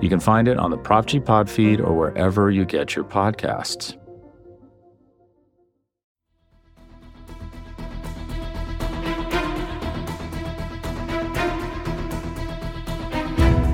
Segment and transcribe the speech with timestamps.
[0.00, 3.04] You can find it on the Prop G Pod feed or wherever you get your
[3.04, 3.96] podcasts.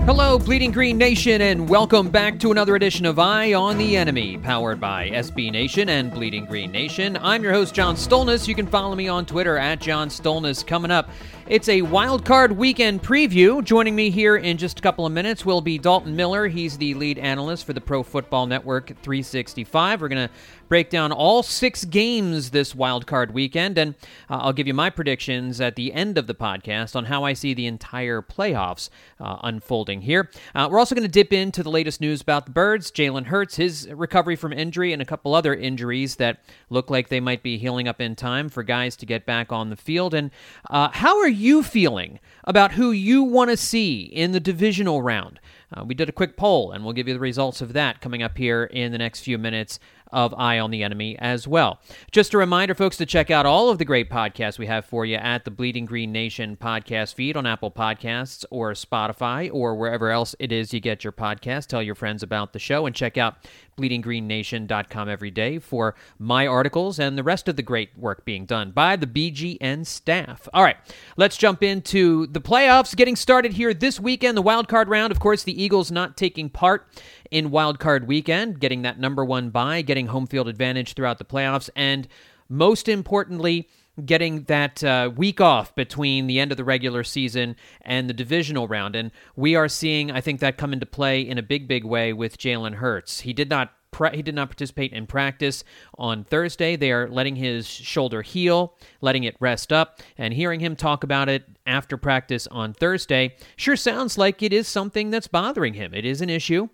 [0.06, 4.36] Hello, Bleeding Green Nation, and welcome back to another edition of Eye on the Enemy,
[4.36, 7.16] powered by SB Nation and Bleeding Green Nation.
[7.22, 8.46] I'm your host, John Stolnis.
[8.46, 10.66] You can follow me on Twitter at John Stolnis.
[10.66, 11.08] Coming up,
[11.46, 13.62] it's a wild card weekend preview.
[13.62, 16.48] Joining me here in just a couple of minutes will be Dalton Miller.
[16.48, 20.00] He's the lead analyst for the Pro Football Network 365.
[20.00, 20.34] We're going to
[20.68, 23.94] break down all six games this wild card weekend, and
[24.30, 27.34] uh, I'll give you my predictions at the end of the podcast on how I
[27.34, 28.88] see the entire playoffs
[29.20, 30.30] uh, unfolding here.
[30.54, 33.56] Uh, we're also going to dip into the latest news about the Birds, Jalen Hurts,
[33.56, 37.58] his recovery from injury, and a couple other injuries that look like they might be
[37.58, 40.14] healing up in time for guys to get back on the field.
[40.14, 40.30] And
[40.70, 45.40] uh, how are you feeling about who you want to see in the divisional round?
[45.72, 48.22] Uh, we did a quick poll, and we'll give you the results of that coming
[48.22, 49.78] up here in the next few minutes
[50.14, 51.80] of Eye on the Enemy as well.
[52.10, 55.04] Just a reminder, folks, to check out all of the great podcasts we have for
[55.04, 60.10] you at the Bleeding Green Nation podcast feed on Apple Podcasts or Spotify or wherever
[60.10, 61.66] else it is you get your podcast.
[61.66, 63.36] Tell your friends about the show and check out
[63.76, 68.70] bleedinggreennation.com every day for my articles and the rest of the great work being done
[68.70, 70.48] by the BGN staff.
[70.54, 70.76] All right,
[71.16, 74.36] let's jump into the playoffs getting started here this weekend.
[74.36, 76.86] The wild card round, of course, the Eagles not taking part
[77.34, 81.24] in wild card weekend, getting that number one bye, getting home field advantage throughout the
[81.24, 82.06] playoffs, and
[82.48, 83.68] most importantly,
[84.06, 88.68] getting that uh, week off between the end of the regular season and the divisional
[88.68, 88.94] round.
[88.94, 92.12] And we are seeing, I think, that come into play in a big, big way
[92.12, 93.20] with Jalen Hurts.
[93.20, 93.72] He did not.
[94.12, 95.64] he did not participate in practice
[95.98, 96.76] on Thursday.
[96.76, 101.28] They are letting his shoulder heal, letting it rest up, and hearing him talk about
[101.28, 105.94] it after practice on Thursday sure sounds like it is something that's bothering him.
[105.94, 106.68] It is an issue.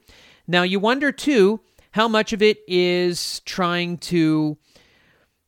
[0.51, 1.61] Now, you wonder, too,
[1.93, 4.59] how much of it is trying to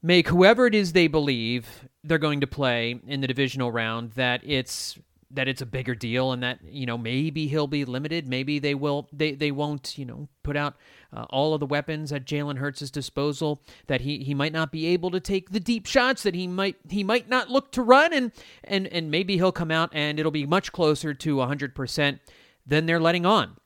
[0.01, 4.43] make whoever it is they believe they're going to play in the divisional round that
[4.45, 4.97] it's
[5.33, 8.29] that it's a bigger deal and that you know maybe he'll be limited.
[8.29, 10.77] Maybe they will they they won't you know put out
[11.13, 14.87] uh, all of the weapons at Jalen Hurts' disposal that he he might not be
[14.87, 18.13] able to take the deep shots that he might he might not look to run
[18.13, 18.31] and
[18.63, 22.21] and and maybe he'll come out and it'll be much closer to 100%
[22.65, 23.57] than they're letting on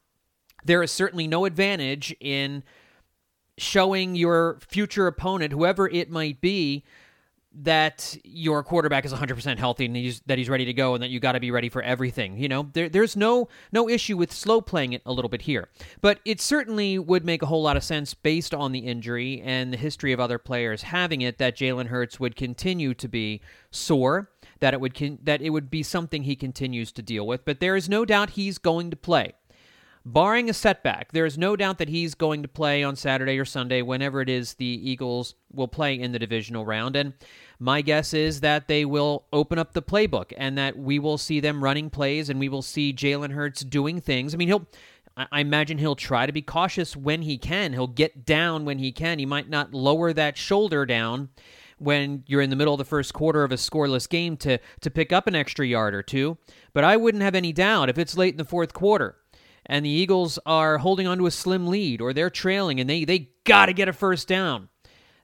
[0.67, 2.63] there is certainly no advantage in
[3.59, 6.85] showing your future opponent, whoever it might be,
[7.59, 11.09] that your quarterback is 100% healthy and he's, that he's ready to go and that
[11.09, 12.37] you got to be ready for everything.
[12.37, 15.71] You know, there, there's no no issue with slow playing it a little bit here,
[16.03, 19.73] but it certainly would make a whole lot of sense based on the injury and
[19.73, 23.41] the history of other players having it that Jalen Hurts would continue to be
[23.71, 27.47] sore, that it would con- that it would be something he continues to deal with.
[27.47, 29.33] But there is no doubt he's going to play
[30.07, 33.45] barring a setback, there is no doubt that he's going to play on Saturday or
[33.45, 36.95] Sunday, whenever it is the Eagles will play in the divisional round.
[36.95, 37.13] And
[37.59, 41.41] my guess is that they will open up the playbook and that we will see
[41.41, 44.33] them running plays and we will see Jalen Hurts doing things.
[44.33, 44.67] I mean, he'll.
[45.19, 47.73] I imagine he'll try to be cautious when he can.
[47.73, 49.19] He'll get down when he can.
[49.19, 51.31] He might not lower that shoulder down
[51.79, 54.91] when you're in the middle of the first quarter of a scoreless game to to
[54.91, 56.37] pick up an extra yard or two.
[56.75, 59.17] But I wouldn't have any doubt if it's late in the fourth quarter
[59.67, 63.05] and the Eagles are holding on to a slim lead or they're trailing and they,
[63.05, 64.69] they got to get a first down,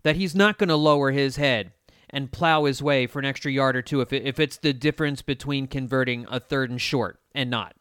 [0.02, 1.72] that he's not going to lower his head
[2.10, 4.72] and plow his way for an extra yard or two if, it, if it's the
[4.72, 7.74] difference between converting a third and short and not.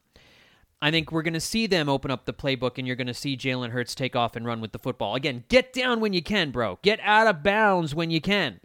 [0.84, 3.14] I think we're going to see them open up the playbook and you're going to
[3.14, 5.14] see Jalen Hurts take off and run with the football.
[5.16, 6.80] Again, get down when you can, bro.
[6.82, 8.60] Get out of bounds when you can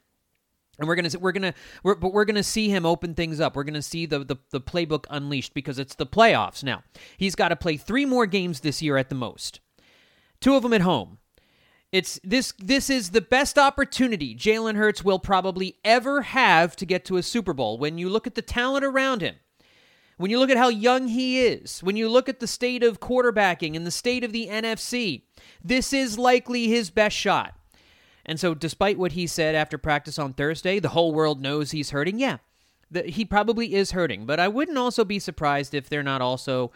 [0.78, 3.56] and we're gonna we're gonna we're, but we're gonna see him open things up.
[3.56, 6.82] We're gonna see the, the the playbook unleashed because it's the playoffs now.
[7.16, 9.60] He's got to play three more games this year at the most,
[10.40, 11.18] two of them at home.
[11.92, 17.04] It's this this is the best opportunity Jalen Hurts will probably ever have to get
[17.06, 17.78] to a Super Bowl.
[17.78, 19.36] When you look at the talent around him,
[20.18, 23.00] when you look at how young he is, when you look at the state of
[23.00, 25.22] quarterbacking and the state of the NFC,
[25.62, 27.54] this is likely his best shot.
[28.26, 31.90] And so, despite what he said after practice on Thursday, the whole world knows he's
[31.90, 32.18] hurting.
[32.18, 32.38] Yeah,
[32.90, 36.72] the, he probably is hurting, but I wouldn't also be surprised if they're not also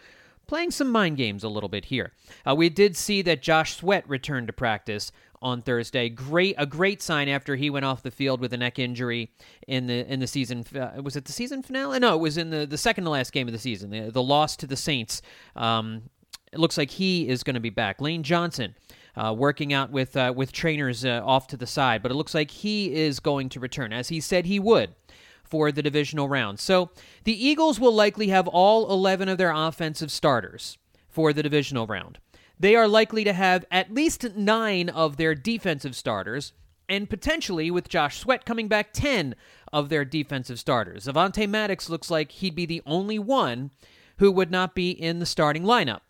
[0.47, 2.13] playing some mind games a little bit here.
[2.47, 5.11] Uh, we did see that Josh Sweat returned to practice
[5.41, 6.07] on Thursday.
[6.07, 9.31] Great, a great sign after he went off the field with a neck injury
[9.67, 10.65] in the in the season.
[10.75, 11.99] Uh, was it the season finale?
[11.99, 13.89] No, it was in the the second to last game of the season.
[13.89, 15.21] The, the loss to the Saints.
[15.55, 16.03] Um,
[16.51, 18.01] it looks like he is going to be back.
[18.01, 18.75] Lane Johnson.
[19.15, 22.33] Uh, working out with uh, with trainers uh, off to the side, but it looks
[22.33, 24.95] like he is going to return, as he said he would
[25.43, 26.59] for the divisional round.
[26.61, 26.91] So
[27.25, 30.77] the Eagles will likely have all 11 of their offensive starters
[31.09, 32.19] for the divisional round
[32.61, 36.53] they are likely to have at least nine of their defensive starters,
[36.87, 39.33] and potentially, with Josh Sweat coming back, 10
[39.73, 41.07] of their defensive starters.
[41.07, 43.71] Avonte Maddox looks like he'd be the only one
[44.19, 46.01] who would not be in the starting lineup.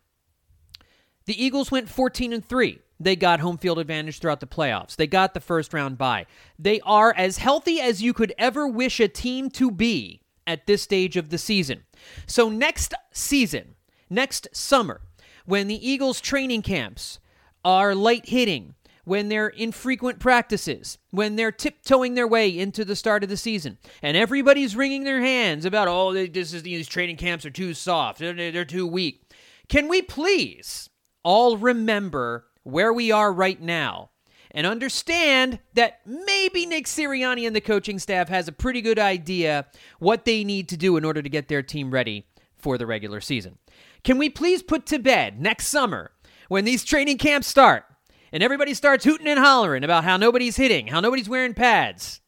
[1.25, 2.79] The Eagles went 14 and 3.
[3.03, 4.95] They got home field advantage throughout the playoffs.
[4.95, 6.27] They got the first round bye.
[6.59, 10.83] They are as healthy as you could ever wish a team to be at this
[10.83, 11.83] stage of the season.
[12.27, 13.75] So next season,
[14.09, 15.01] next summer,
[15.45, 17.19] when the Eagles' training camps
[17.65, 23.23] are light hitting, when they're infrequent practices, when they're tiptoeing their way into the start
[23.23, 27.45] of the season, and everybody's wringing their hands about, oh, this is, these training camps
[27.45, 29.23] are too soft, they're, they're too weak.
[29.67, 30.89] Can we please
[31.23, 34.09] all remember where we are right now
[34.51, 39.65] and understand that maybe Nick Sirianni and the coaching staff has a pretty good idea
[39.99, 42.27] what they need to do in order to get their team ready
[42.57, 43.57] for the regular season.
[44.03, 46.11] Can we please put to bed next summer
[46.49, 47.85] when these training camps start
[48.31, 52.21] and everybody starts hooting and hollering about how nobody's hitting, how nobody's wearing pads,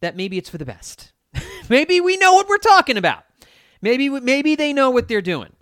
[0.00, 1.12] that maybe it's for the best.
[1.68, 3.24] maybe we know what we're talking about.
[3.82, 5.52] Maybe maybe they know what they're doing.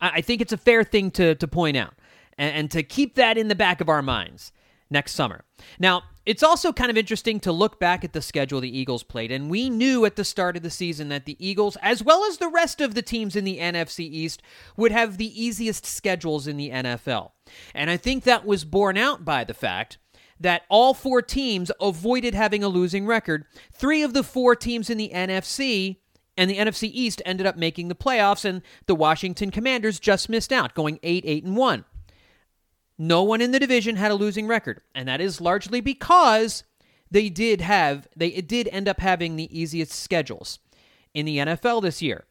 [0.00, 1.94] I, I think it's a fair thing to to point out
[2.38, 4.52] and, and to keep that in the back of our minds
[4.90, 5.44] next summer.
[5.78, 9.32] Now, it's also kind of interesting to look back at the schedule the Eagles played,
[9.32, 12.38] and we knew at the start of the season that the Eagles, as well as
[12.38, 14.42] the rest of the teams in the NFC East,
[14.76, 17.30] would have the easiest schedules in the NFL.
[17.74, 19.98] And I think that was borne out by the fact
[20.38, 23.44] that all four teams avoided having a losing record.
[23.72, 25.96] Three of the four teams in the NFC
[26.36, 30.52] and the NFC East ended up making the playoffs, and the Washington Commanders just missed
[30.52, 31.84] out, going 8 8 and 1.
[33.02, 36.64] No one in the division had a losing record, and that is largely because
[37.10, 40.58] they did have they did end up having the easiest schedules
[41.14, 42.26] in the NFL this year.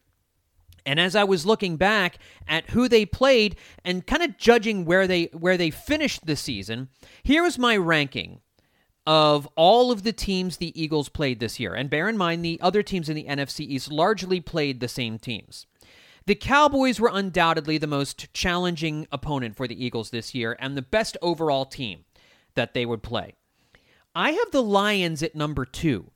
[0.86, 5.07] And as I was looking back at who they played and kind of judging where
[5.07, 6.89] they where they finished the season,
[7.24, 8.42] here is my ranking
[9.07, 11.74] of all of the teams the Eagles played this year.
[11.74, 15.18] And bear in mind the other teams in the NFC East largely played the same
[15.18, 15.66] teams.
[16.30, 20.84] The Cowboys were undoubtedly the most challenging opponent for the Eagles this year and the
[20.84, 22.06] best overall team
[22.54, 23.34] that they would play.
[24.14, 26.12] I have the Lions at number two.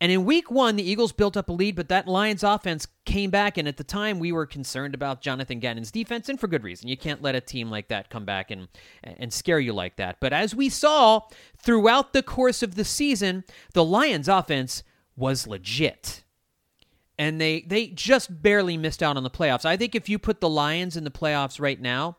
[0.00, 3.28] And in week one, the Eagles built up a lead, but that Lions offense came
[3.28, 3.58] back.
[3.58, 6.88] And at the time, we were concerned about Jonathan Gannon's defense, and for good reason.
[6.88, 8.66] You can't let a team like that come back and,
[9.04, 10.20] and scare you like that.
[10.20, 11.20] But as we saw
[11.58, 14.84] throughout the course of the season, the Lions offense
[15.16, 16.24] was legit
[17.20, 19.66] and they they just barely missed out on the playoffs.
[19.66, 22.16] I think if you put the Lions in the playoffs right now,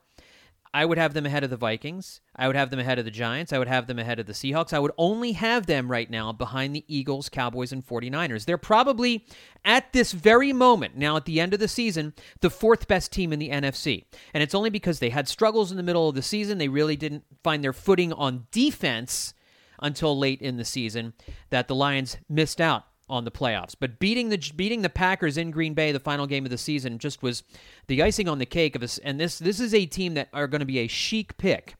[0.76, 2.22] I would have them ahead of the Vikings.
[2.36, 3.52] I would have them ahead of the Giants.
[3.52, 4.74] I would have them ahead of the Seahawks.
[4.74, 8.46] I would only have them right now behind the Eagles, Cowboys, and 49ers.
[8.46, 9.26] They're probably,
[9.66, 13.34] at this very moment, now at the end of the season, the fourth best team
[13.34, 14.06] in the NFC.
[14.36, 16.60] And it's only because they had struggles in the middle of the season.
[16.60, 19.34] They really didn't find their footing on defense
[19.80, 21.14] until late in the season
[21.50, 23.76] that the Lions missed out on the playoffs.
[23.80, 26.98] But beating the beating the Packers in Green Bay, the final game of the season,
[26.98, 27.44] just was
[27.88, 28.98] the icing on the cake of us.
[29.00, 31.76] And this this is a team that are going to be a chic pick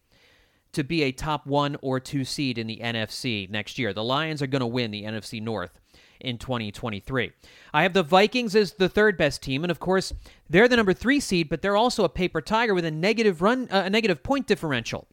[0.74, 3.94] to be a top one or two seed in the NFC next year.
[3.94, 5.80] The Lions are going to win the NFC North
[6.20, 7.32] in 2023.
[7.74, 10.14] I have the Vikings as the third best team, and of course
[10.50, 13.68] they're the number three seed, but they're also a paper tiger with a negative run,
[13.72, 15.08] uh, a negative point differential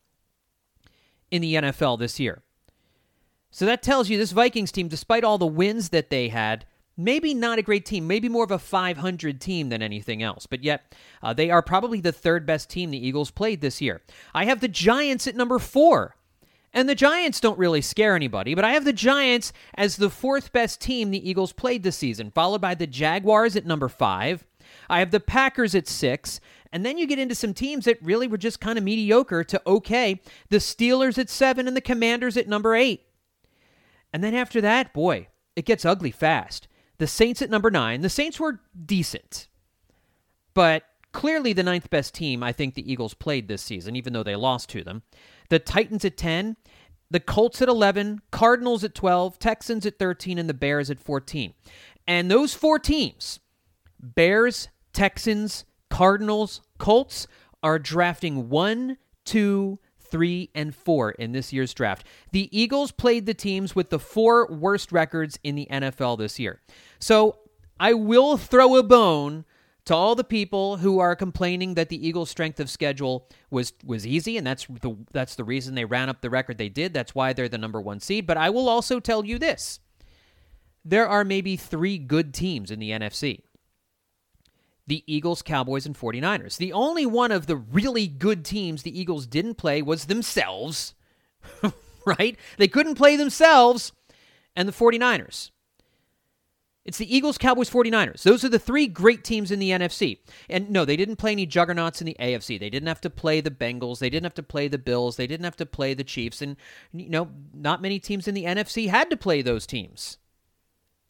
[1.30, 2.42] in the NFL this year.
[3.50, 7.32] So that tells you this Vikings team, despite all the wins that they had, maybe
[7.32, 10.46] not a great team, maybe more of a 500 team than anything else.
[10.46, 14.02] But yet, uh, they are probably the third best team the Eagles played this year.
[14.34, 16.16] I have the Giants at number four.
[16.74, 20.52] And the Giants don't really scare anybody, but I have the Giants as the fourth
[20.52, 24.44] best team the Eagles played this season, followed by the Jaguars at number five.
[24.90, 26.40] I have the Packers at six,
[26.70, 29.62] and then you get into some teams that really were just kind of mediocre to
[29.66, 30.20] okay.
[30.50, 33.07] The Steelers at seven and the Commanders at number eight.
[34.12, 36.68] And then after that, boy, it gets ugly fast.
[36.98, 38.00] The Saints at number nine.
[38.00, 39.48] The Saints were decent,
[40.54, 44.22] but clearly the ninth best team I think the Eagles played this season, even though
[44.22, 45.02] they lost to them.
[45.48, 46.56] The Titans at 10,
[47.10, 51.54] the Colts at 11, Cardinals at 12, Texans at 13, and the Bears at 14.
[52.06, 53.40] And those four teams
[54.00, 57.26] Bears, Texans, Cardinals, Colts
[57.62, 59.78] are drafting one, two,
[60.10, 62.06] three, and four in this year's draft.
[62.32, 66.60] The Eagles played the teams with the four worst records in the NFL this year.
[66.98, 67.38] So
[67.80, 69.44] I will throw a bone
[69.88, 74.06] to all the people who are complaining that the Eagles' strength of schedule was was
[74.06, 76.92] easy, and that's the that's the reason they ran up the record they did.
[76.92, 78.26] That's why they're the number one seed.
[78.26, 79.80] But I will also tell you this:
[80.84, 83.40] there are maybe three good teams in the NFC.
[84.88, 86.56] The Eagles, Cowboys, and 49ers.
[86.56, 90.94] The only one of the really good teams the Eagles didn't play was themselves,
[92.06, 92.36] right?
[92.56, 93.92] They couldn't play themselves
[94.56, 95.50] and the 49ers.
[96.88, 98.22] It's the Eagles, Cowboys, 49ers.
[98.22, 100.20] Those are the three great teams in the NFC.
[100.48, 102.58] And no, they didn't play any juggernauts in the AFC.
[102.58, 103.98] They didn't have to play the Bengals.
[103.98, 105.16] They didn't have to play the Bills.
[105.16, 106.40] They didn't have to play the Chiefs.
[106.40, 106.56] And,
[106.94, 110.16] you know, not many teams in the NFC had to play those teams.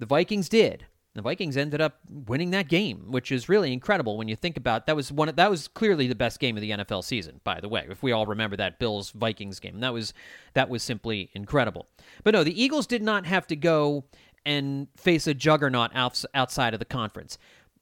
[0.00, 0.86] The Vikings did.
[1.14, 4.86] The Vikings ended up winning that game, which is really incredible when you think about
[4.86, 7.68] that was one that was clearly the best game of the NFL season, by the
[7.68, 7.86] way.
[7.88, 10.12] If we all remember that Bills Vikings game, that was
[10.54, 11.88] that was simply incredible.
[12.22, 14.04] But no, the Eagles did not have to go
[14.44, 17.36] and face a juggernaut outside of the conference.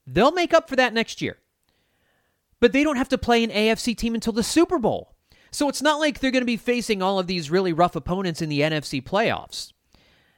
[0.06, 1.36] They'll make up for that next year.
[2.58, 5.14] But they don't have to play an AFC team until the Super Bowl.
[5.50, 8.40] So it's not like they're going to be facing all of these really rough opponents
[8.40, 9.72] in the NFC playoffs.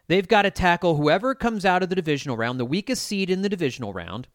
[0.08, 3.42] They've got to tackle whoever comes out of the divisional round, the weakest seed in
[3.42, 4.26] the divisional round,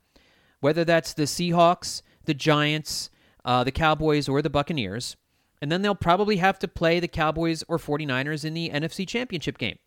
[0.60, 3.10] whether that's the Seahawks, the Giants,
[3.44, 5.18] uh, the Cowboys, or the Buccaneers.
[5.62, 9.58] And then they'll probably have to play the Cowboys or 49ers in the NFC Championship
[9.58, 9.78] game.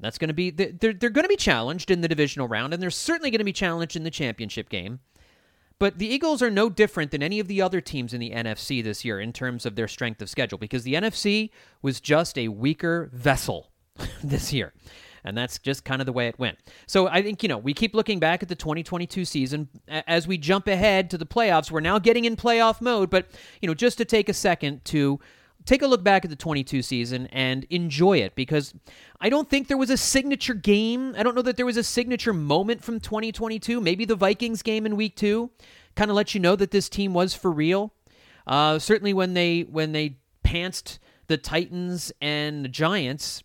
[0.00, 2.82] That's going to be they're they're going to be challenged in the divisional round, and
[2.82, 5.00] they're certainly going to be challenged in the championship game.
[5.78, 8.82] But the Eagles are no different than any of the other teams in the NFC
[8.82, 12.48] this year in terms of their strength of schedule, because the NFC was just a
[12.48, 13.70] weaker vessel
[14.24, 14.72] this year.
[15.24, 16.58] And that's just kind of the way it went.
[16.86, 19.68] So I think, you know, we keep looking back at the 2022 season.
[19.88, 23.10] As we jump ahead to the playoffs, we're now getting in playoff mode.
[23.10, 23.26] But,
[23.60, 25.20] you know, just to take a second to
[25.66, 28.74] take a look back at the 22 season and enjoy it because
[29.20, 31.14] I don't think there was a signature game.
[31.16, 33.80] I don't know that there was a signature moment from 2022.
[33.80, 35.50] Maybe the Vikings game in week 2
[35.96, 37.92] kind of let you know that this team was for real.
[38.46, 43.42] Uh, certainly when they when they pantsed the Titans and the Giants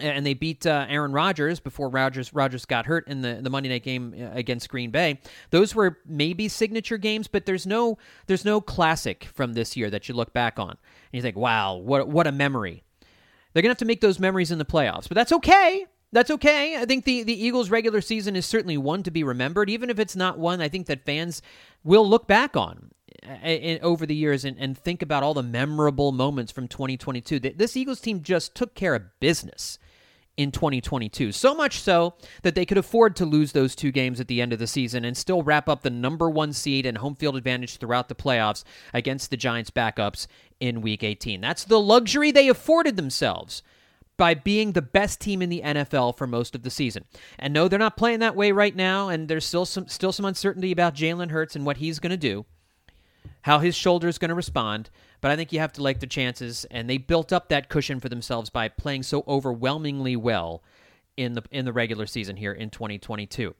[0.00, 3.68] and they beat uh, Aaron Rodgers before Rodgers Rodgers got hurt in the, the Monday
[3.68, 5.20] night game uh, against Green Bay.
[5.50, 10.08] Those were maybe signature games, but there's no there's no classic from this year that
[10.08, 10.78] you look back on and
[11.12, 12.82] you think, "Wow, what what a memory."
[13.52, 15.86] They're gonna have to make those memories in the playoffs, but that's okay.
[16.10, 16.76] That's okay.
[16.76, 19.98] I think the, the Eagles' regular season is certainly one to be remembered, even if
[19.98, 21.40] it's not one I think that fans
[21.84, 22.90] will look back on
[23.26, 27.40] uh, over the years and, and think about all the memorable moments from 2022.
[27.40, 29.78] This Eagles team just took care of business
[30.36, 31.32] in 2022.
[31.32, 34.52] So much so that they could afford to lose those two games at the end
[34.52, 37.76] of the season and still wrap up the number one seed and home field advantage
[37.76, 40.26] throughout the playoffs against the Giants' backups
[40.60, 41.40] in Week 18.
[41.40, 43.62] That's the luxury they afforded themselves
[44.16, 47.04] by being the best team in the NFL for most of the season.
[47.38, 50.24] And no, they're not playing that way right now, and there's still some still some
[50.24, 52.44] uncertainty about Jalen Hurts and what he's going to do,
[53.42, 54.90] how his shoulder is going to respond
[55.22, 58.00] but I think you have to like the chances, and they built up that cushion
[58.00, 60.62] for themselves by playing so overwhelmingly well
[61.16, 63.54] in the in the regular season here in 2022.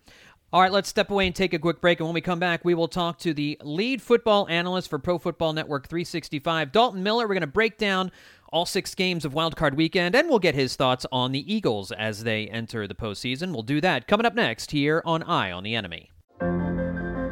[0.53, 1.99] All right, let's step away and take a quick break.
[1.99, 5.19] And when we come back, we will talk to the lead football analyst for Pro
[5.19, 7.25] Football Network 365, Dalton Miller.
[7.25, 8.13] We're going to break down
[8.53, 12.25] all six games of Wildcard Weekend, and we'll get his thoughts on the Eagles as
[12.25, 13.53] they enter the postseason.
[13.53, 16.12] We'll do that coming up next here on Eye on the Enemy.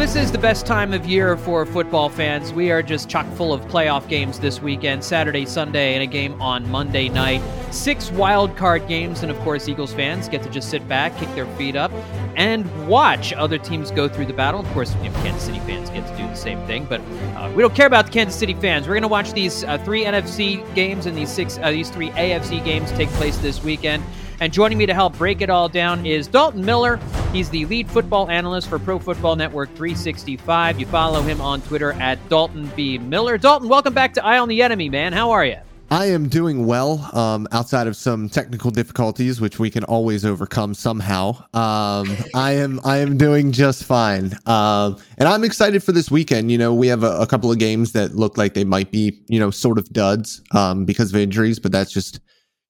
[0.00, 2.54] This is the best time of year for football fans.
[2.54, 6.40] We are just chock full of playoff games this weekend Saturday, Sunday, and a game
[6.40, 7.42] on Monday night.
[7.70, 11.28] Six wild card games, and of course, Eagles fans get to just sit back, kick
[11.34, 11.92] their feet up,
[12.34, 14.60] and watch other teams go through the battle.
[14.60, 17.02] Of course, you know, Kansas City fans get to do the same thing, but
[17.36, 18.88] uh, we don't care about the Kansas City fans.
[18.88, 22.08] We're going to watch these uh, three NFC games and these six, uh, these three
[22.12, 24.02] AFC games take place this weekend.
[24.40, 26.98] And joining me to help break it all down is Dalton Miller.
[27.30, 30.80] He's the lead football analyst for Pro Football Network 365.
[30.80, 32.96] You follow him on Twitter at Dalton B.
[32.96, 33.36] Miller.
[33.36, 35.12] Dalton, welcome back to Eye on the Enemy, man.
[35.12, 35.58] How are you?
[35.90, 40.72] I am doing well, um, outside of some technical difficulties, which we can always overcome
[40.72, 41.30] somehow.
[41.52, 46.50] Um, I am I am doing just fine, um, and I'm excited for this weekend.
[46.50, 49.20] You know, we have a, a, couple of games that look like they might be,
[49.26, 52.20] you know, sort of duds um, because of injuries, but that's just,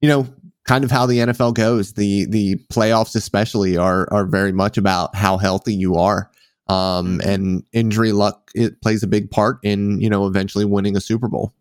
[0.00, 0.26] you know,
[0.64, 1.94] kind of how the NFL goes.
[1.94, 6.30] The the playoffs especially are are very much about how healthy you are.
[6.68, 7.28] Um, mm-hmm.
[7.28, 11.28] and injury luck it plays a big part in you know eventually winning a Super
[11.28, 11.52] Bowl.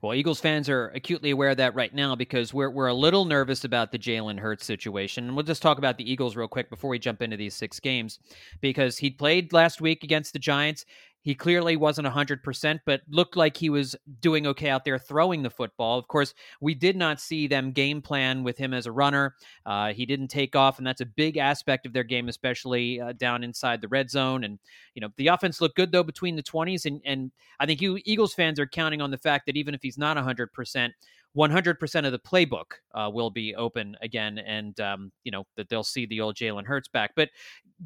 [0.00, 3.24] Well, Eagles fans are acutely aware of that right now because we're we're a little
[3.24, 5.24] nervous about the Jalen Hurts situation.
[5.24, 7.80] And we'll just talk about the Eagles real quick before we jump into these six
[7.80, 8.20] games,
[8.60, 10.84] because he played last week against the Giants.
[11.28, 15.50] He clearly wasn't 100%, but looked like he was doing okay out there throwing the
[15.50, 15.98] football.
[15.98, 16.32] Of course,
[16.62, 19.34] we did not see them game plan with him as a runner.
[19.66, 23.12] Uh, he didn't take off, and that's a big aspect of their game, especially uh,
[23.12, 24.42] down inside the red zone.
[24.42, 24.58] And,
[24.94, 26.86] you know, the offense looked good, though, between the 20s.
[26.86, 27.30] And, and
[27.60, 30.16] I think you Eagles fans are counting on the fact that even if he's not
[30.16, 30.88] 100%,
[31.38, 32.64] 100% of the playbook
[32.94, 36.66] uh, will be open again, and um, you know that they'll see the old Jalen
[36.66, 37.12] Hurts back.
[37.14, 37.30] But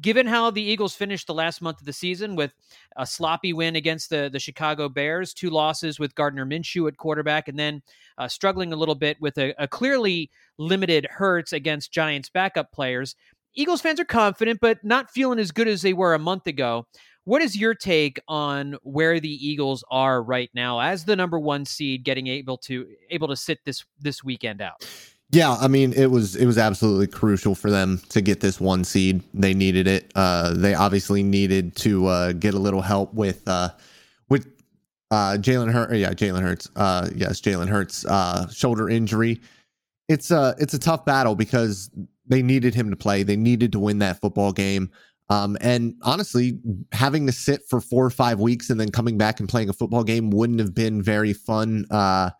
[0.01, 2.51] given how the Eagles finished the last month of the season with
[2.97, 7.47] a sloppy win against the the Chicago Bears, two losses with Gardner Minshew at quarterback,
[7.47, 7.83] and then
[8.17, 13.15] uh, struggling a little bit with a, a clearly limited Hurts against Giants backup players,
[13.55, 16.87] Eagles fans are confident, but not feeling as good as they were a month ago.
[17.25, 21.65] What is your take on where the Eagles are right now as the number one
[21.65, 24.85] seed, getting able to able to sit this this weekend out?
[25.29, 28.83] Yeah, I mean it was it was absolutely crucial for them to get this one
[28.83, 29.23] seed.
[29.33, 30.11] They needed it.
[30.15, 33.69] Uh, they obviously needed to uh, get a little help with uh,
[34.29, 34.45] with
[35.09, 35.93] uh, Jalen Hurts.
[35.95, 36.69] Yeah, Jalen Hurts.
[36.75, 38.05] Uh, yes, Jalen Hurts.
[38.05, 39.41] Uh, shoulder injury.
[40.09, 41.89] It's a it's a tough battle because
[42.27, 43.23] they needed him to play.
[43.23, 44.91] They needed to win that football game.
[45.29, 46.59] Um, and honestly,
[46.91, 49.73] having to sit for four or five weeks and then coming back and playing a
[49.73, 51.85] football game wouldn't have been very fun.
[51.89, 52.31] Uh,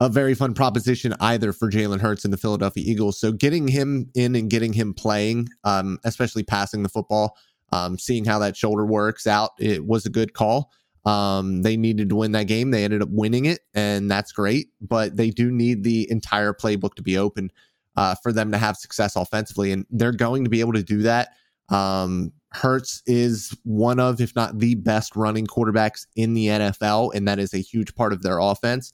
[0.00, 3.18] a very fun proposition either for Jalen Hurts and the Philadelphia Eagles.
[3.18, 7.36] So getting him in and getting him playing, um, especially passing the football,
[7.72, 10.70] um, seeing how that shoulder works out, it was a good call.
[11.06, 12.72] Um, they needed to win that game.
[12.72, 14.68] They ended up winning it, and that's great.
[14.80, 17.50] But they do need the entire playbook to be open
[17.96, 21.02] uh, for them to have success offensively, and they're going to be able to do
[21.02, 21.30] that
[21.68, 27.28] um, Hurts is one of, if not the best running quarterbacks in the NFL, and
[27.28, 28.92] that is a huge part of their offense.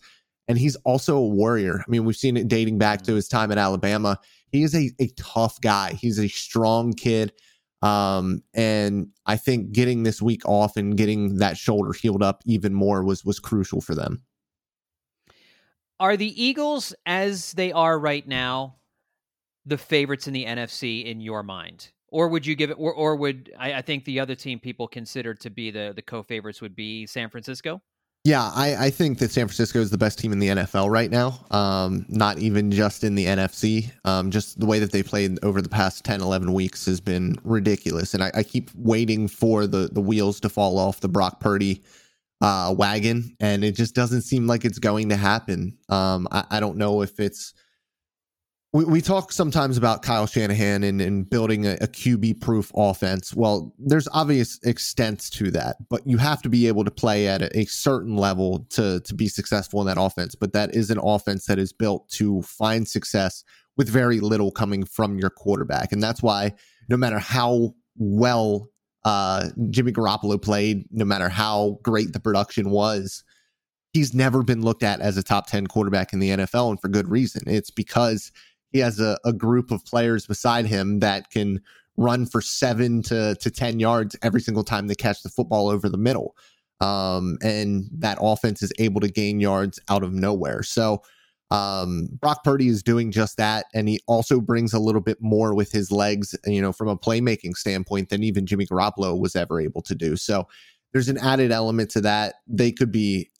[0.48, 1.78] And he's also a warrior.
[1.78, 4.18] I mean, we've seen it dating back to his time at Alabama.
[4.50, 5.92] He is a, a tough guy.
[5.92, 7.32] He's a strong kid.
[7.82, 12.74] Um, and I think getting this week off and getting that shoulder healed up even
[12.74, 14.22] more was was crucial for them.
[15.98, 18.76] Are the Eagles, as they are right now,
[19.64, 21.92] the favorites in the NFC in your mind?
[22.12, 24.86] Or would you give it or, or would I, I, think the other team people
[24.86, 27.82] consider to be the the co-favorites would be san francisco?
[28.24, 31.10] Yeah I, I think that san francisco is the best team in the nfl right
[31.10, 31.44] now.
[31.50, 35.60] Um, not even just in the nfc um, just the way that they played over
[35.60, 38.14] the past 10 11 weeks has been ridiculous.
[38.14, 41.82] And i, I keep waiting for the the wheels to fall off the brock purdy
[42.42, 43.36] uh, wagon.
[43.40, 45.78] And it just doesn't seem like it's going to happen.
[45.88, 47.54] Um, I, I don't know if it's
[48.72, 53.34] we, we talk sometimes about Kyle Shanahan and, and building a, a QB proof offense.
[53.34, 57.42] Well, there's obvious extents to that, but you have to be able to play at
[57.42, 60.34] a, a certain level to, to be successful in that offense.
[60.34, 63.44] But that is an offense that is built to find success
[63.76, 65.92] with very little coming from your quarterback.
[65.92, 66.52] And that's why
[66.88, 68.70] no matter how well
[69.04, 73.22] uh, Jimmy Garoppolo played, no matter how great the production was,
[73.92, 76.70] he's never been looked at as a top 10 quarterback in the NFL.
[76.70, 77.42] And for good reason.
[77.46, 78.32] It's because
[78.72, 81.60] he has a, a group of players beside him that can
[81.96, 85.88] run for seven to, to 10 yards every single time they catch the football over
[85.88, 86.34] the middle.
[86.80, 90.62] Um, and that offense is able to gain yards out of nowhere.
[90.62, 91.02] So,
[91.50, 93.66] um, Brock Purdy is doing just that.
[93.74, 96.96] And he also brings a little bit more with his legs, you know, from a
[96.96, 100.16] playmaking standpoint than even Jimmy Garoppolo was ever able to do.
[100.16, 100.48] So,
[100.92, 102.36] there's an added element to that.
[102.46, 103.30] They could be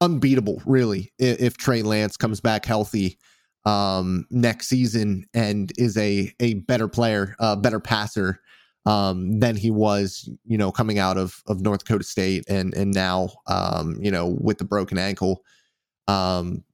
[0.00, 3.18] unbeatable, really, if, if Trey Lance comes back healthy
[3.64, 8.40] um, next season and is a a better player, a better passer
[8.86, 12.92] um, than he was, you know, coming out of of North Dakota State and and
[12.92, 15.44] now, um, you know, with the broken ankle.
[16.06, 16.64] Um,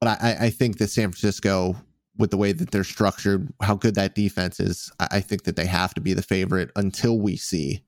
[0.00, 1.76] but I, I think that San Francisco,
[2.18, 5.56] with the way that they're structured, how good that defense is, I, I think that
[5.56, 7.82] they have to be the favorite until we see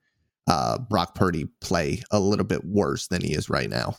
[0.46, 3.96] uh, Brock Purdy play a little bit worse than he is right now.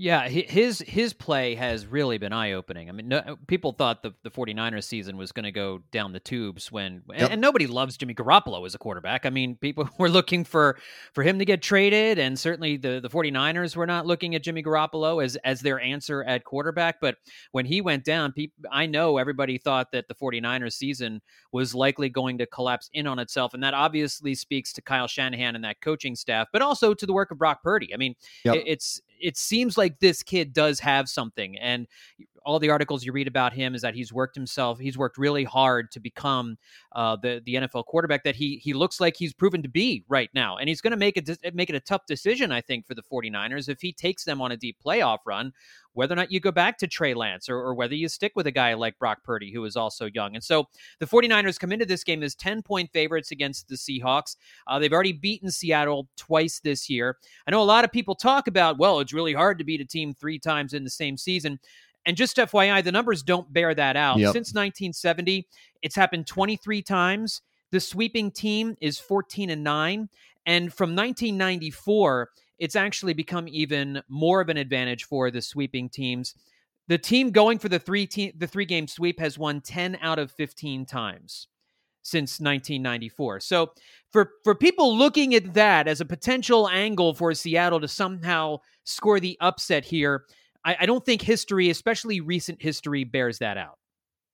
[0.00, 2.88] Yeah, his his play has really been eye opening.
[2.88, 6.20] I mean, no, people thought the, the 49ers season was going to go down the
[6.20, 7.22] tubes when, yep.
[7.22, 9.26] and, and, nobody loves Jimmy Garoppolo as a quarterback.
[9.26, 10.78] I mean, people were looking for
[11.14, 14.62] for him to get traded, and certainly the, the 49ers were not looking at Jimmy
[14.62, 17.00] Garoppolo as as their answer at quarterback.
[17.00, 17.16] But
[17.50, 22.08] when he went down, people, I know everybody thought that the 49ers season was likely
[22.08, 25.80] going to collapse in on itself, and that obviously speaks to Kyle Shanahan and that
[25.80, 27.92] coaching staff, but also to the work of Brock Purdy.
[27.92, 28.54] I mean, yep.
[28.54, 31.86] it, it's it seems like this kid does have something and
[32.44, 35.44] all the articles you read about him is that he's worked himself he's worked really
[35.44, 36.56] hard to become
[36.92, 40.30] uh, the the NFL quarterback that he he looks like he's proven to be right
[40.34, 42.94] now and he's going to make it make it a tough decision I think for
[42.94, 45.52] the 49ers if he takes them on a deep playoff run
[45.98, 48.46] whether or not you go back to Trey Lance or, or, whether you stick with
[48.46, 50.36] a guy like Brock Purdy, who is also young.
[50.36, 50.68] And so
[51.00, 54.36] the 49ers come into this game as 10 point favorites against the Seahawks.
[54.68, 57.16] Uh, they've already beaten Seattle twice this year.
[57.48, 59.84] I know a lot of people talk about, well, it's really hard to beat a
[59.84, 61.58] team three times in the same season.
[62.06, 64.18] And just FYI, the numbers don't bear that out.
[64.18, 64.32] Yep.
[64.32, 65.46] Since 1970,
[65.82, 67.42] it's happened 23 times.
[67.70, 70.08] The sweeping team is 14 and 9.
[70.46, 76.34] And from 1994, it's actually become even more of an advantage for the sweeping teams.
[76.88, 80.18] The team going for the three te- the three game sweep has won 10 out
[80.18, 81.48] of 15 times
[82.02, 83.40] since 1994.
[83.40, 83.72] So
[84.10, 89.20] for for people looking at that as a potential angle for Seattle to somehow score
[89.20, 90.24] the upset here,
[90.68, 93.78] I, I don't think history, especially recent history, bears that out.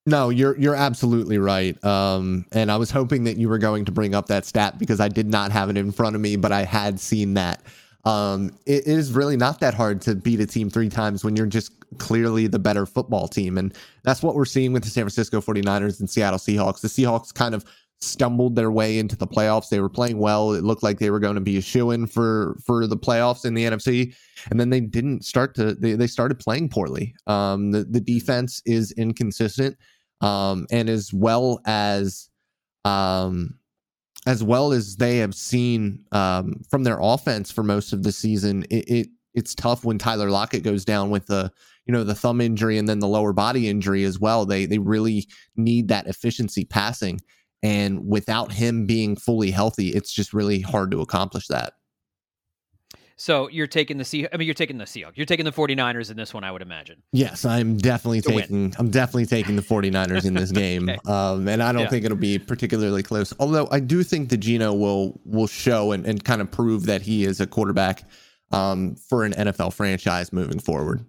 [0.07, 1.83] No, you're you're absolutely right.
[1.85, 5.01] Um, and I was hoping that you were going to bring up that stat because
[5.01, 7.63] I did not have it in front of me, but I had seen that
[8.05, 11.47] um, it is really not that hard to beat a team three times when you're
[11.47, 13.57] just clearly the better football team.
[13.57, 16.81] And that's what we're seeing with the San Francisco 49ers and Seattle Seahawks.
[16.81, 17.65] The Seahawks kind of
[18.01, 19.69] stumbled their way into the playoffs.
[19.69, 20.53] They were playing well.
[20.53, 23.45] It looked like they were going to be a shoo in for for the playoffs
[23.45, 24.15] in the NFC,
[24.51, 25.75] and then they didn't start to.
[25.75, 27.15] They, they started playing poorly.
[27.27, 29.77] Um, the the defense is inconsistent,
[30.21, 32.29] um, and as well as
[32.85, 33.59] um,
[34.27, 38.65] as well as they have seen um, from their offense for most of the season,
[38.71, 41.51] it, it, it's tough when Tyler Lockett goes down with the
[41.87, 44.47] you know the thumb injury and then the lower body injury as well.
[44.47, 47.21] They they really need that efficiency passing,
[47.65, 51.73] and without him being fully healthy, it's just really hard to accomplish that.
[53.17, 55.13] So you're taking the Sea I mean you're taking the Seahawks.
[55.15, 57.03] You're taking the 49ers in this one, I would imagine.
[57.13, 58.75] Yes, I'm definitely to taking win.
[58.79, 60.91] I'm definitely taking the 49ers in this game.
[60.91, 60.99] okay.
[61.11, 61.89] Um, and I don't yeah.
[61.89, 63.33] think it'll be particularly close.
[63.39, 67.01] Although I do think that Geno will will show and, and kind of prove that
[67.01, 68.03] he is a quarterback
[68.53, 71.05] um, for an NFL franchise moving forward.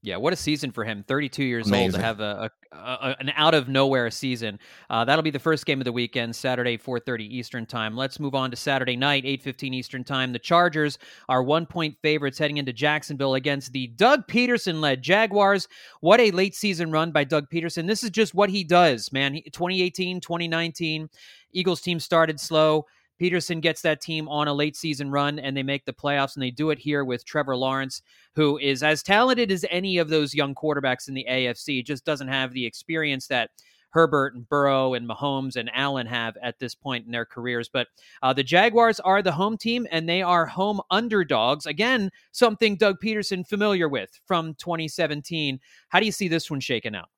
[0.00, 1.04] Yeah, what a season for him.
[1.08, 1.86] 32 years Amazing.
[1.86, 4.60] old to have a, a, a, an out of nowhere season.
[4.88, 7.96] Uh, that'll be the first game of the weekend, Saturday 4:30 Eastern Time.
[7.96, 10.32] Let's move on to Saturday night, 8:15 Eastern Time.
[10.32, 15.66] The Chargers are 1-point favorites heading into Jacksonville against the Doug Pederson-led Jaguars.
[16.00, 17.88] What a late season run by Doug Pederson!
[17.88, 19.32] This is just what he does, man.
[19.32, 21.08] 2018, 2019,
[21.52, 22.86] Eagles team started slow
[23.20, 26.42] Pederson gets that team on a late season run and they make the playoffs, and
[26.42, 28.02] they do it here with Trevor Lawrence,
[28.34, 32.28] who is as talented as any of those young quarterbacks in the AFC, just doesn't
[32.28, 33.50] have the experience that
[33.90, 37.68] Herbert and Burrow and Mahomes and Allen have at this point in their careers.
[37.68, 37.88] But
[38.22, 41.66] uh, the Jaguars are the home team and they are home underdogs.
[41.66, 45.58] Again, something Doug Pederson familiar with from 2017.
[45.88, 47.08] How do you see this one shaking out?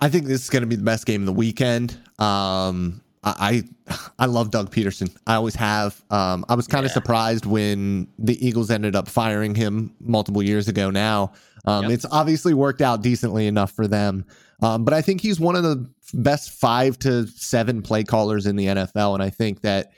[0.00, 1.98] I think this is going to be the best game of the weekend.
[2.18, 3.64] Um, I
[4.18, 5.14] I love Doug Pederson.
[5.26, 6.02] I always have.
[6.10, 6.94] Um, I was kind of yeah.
[6.94, 10.90] surprised when the Eagles ended up firing him multiple years ago.
[10.90, 11.32] Now
[11.64, 11.92] um, yep.
[11.92, 14.24] it's obviously worked out decently enough for them.
[14.62, 18.56] Um, but I think he's one of the best five to seven play callers in
[18.56, 19.92] the NFL, and I think that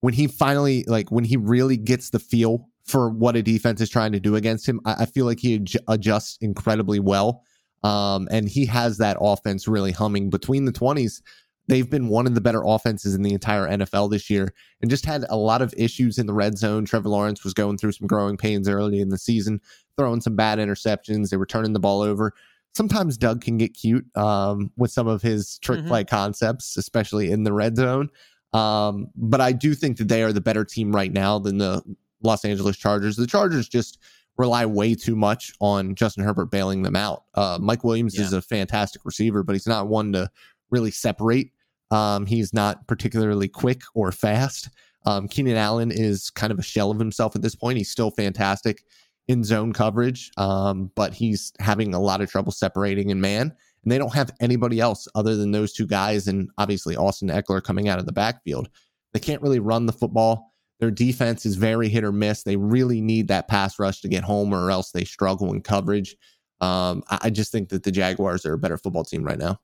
[0.00, 3.90] when he finally like when he really gets the feel for what a defense is
[3.90, 7.42] trying to do against him, I, I feel like he adjusts incredibly well.
[7.82, 11.20] Um, and he has that offense really humming between the 20s.
[11.68, 15.04] They've been one of the better offenses in the entire NFL this year and just
[15.04, 16.84] had a lot of issues in the red zone.
[16.84, 19.60] Trevor Lawrence was going through some growing pains early in the season,
[19.96, 21.30] throwing some bad interceptions.
[21.30, 22.32] They were turning the ball over.
[22.74, 25.88] Sometimes Doug can get cute um, with some of his trick mm-hmm.
[25.88, 28.10] play concepts, especially in the red zone.
[28.52, 31.82] Um, but I do think that they are the better team right now than the
[32.22, 33.16] Los Angeles Chargers.
[33.16, 33.98] The Chargers just
[34.38, 37.24] rely way too much on Justin Herbert bailing them out.
[37.34, 38.24] Uh, Mike Williams yeah.
[38.24, 40.30] is a fantastic receiver, but he's not one to
[40.70, 41.52] really separate
[41.90, 44.68] Um, he's not particularly quick or fast.
[45.04, 47.78] Um, Keenan Allen is kind of a shell of himself at this point.
[47.78, 48.82] He's still fantastic
[49.28, 53.52] in zone coverage, um, but he's having a lot of trouble separating in man.
[53.82, 57.62] And they don't have anybody else other than those two guys, and obviously Austin Ekeler
[57.62, 58.68] coming out of the backfield.
[59.12, 60.52] They can't really run the football.
[60.80, 62.42] Their defense is very hit or miss.
[62.42, 66.16] They really need that pass rush to get home, or else they struggle in coverage.
[66.60, 69.60] Um, I, I just think that the Jaguars are a better football team right now.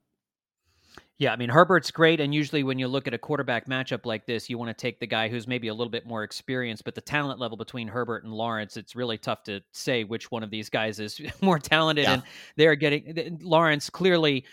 [1.19, 4.25] Yeah, I mean Herbert's great, and usually when you look at a quarterback matchup like
[4.25, 6.83] this, you want to take the guy who's maybe a little bit more experienced.
[6.83, 10.43] But the talent level between Herbert and Lawrence, it's really tough to say which one
[10.43, 12.05] of these guys is more talented.
[12.05, 12.13] Yeah.
[12.13, 12.23] And
[12.57, 14.45] they're getting Lawrence clearly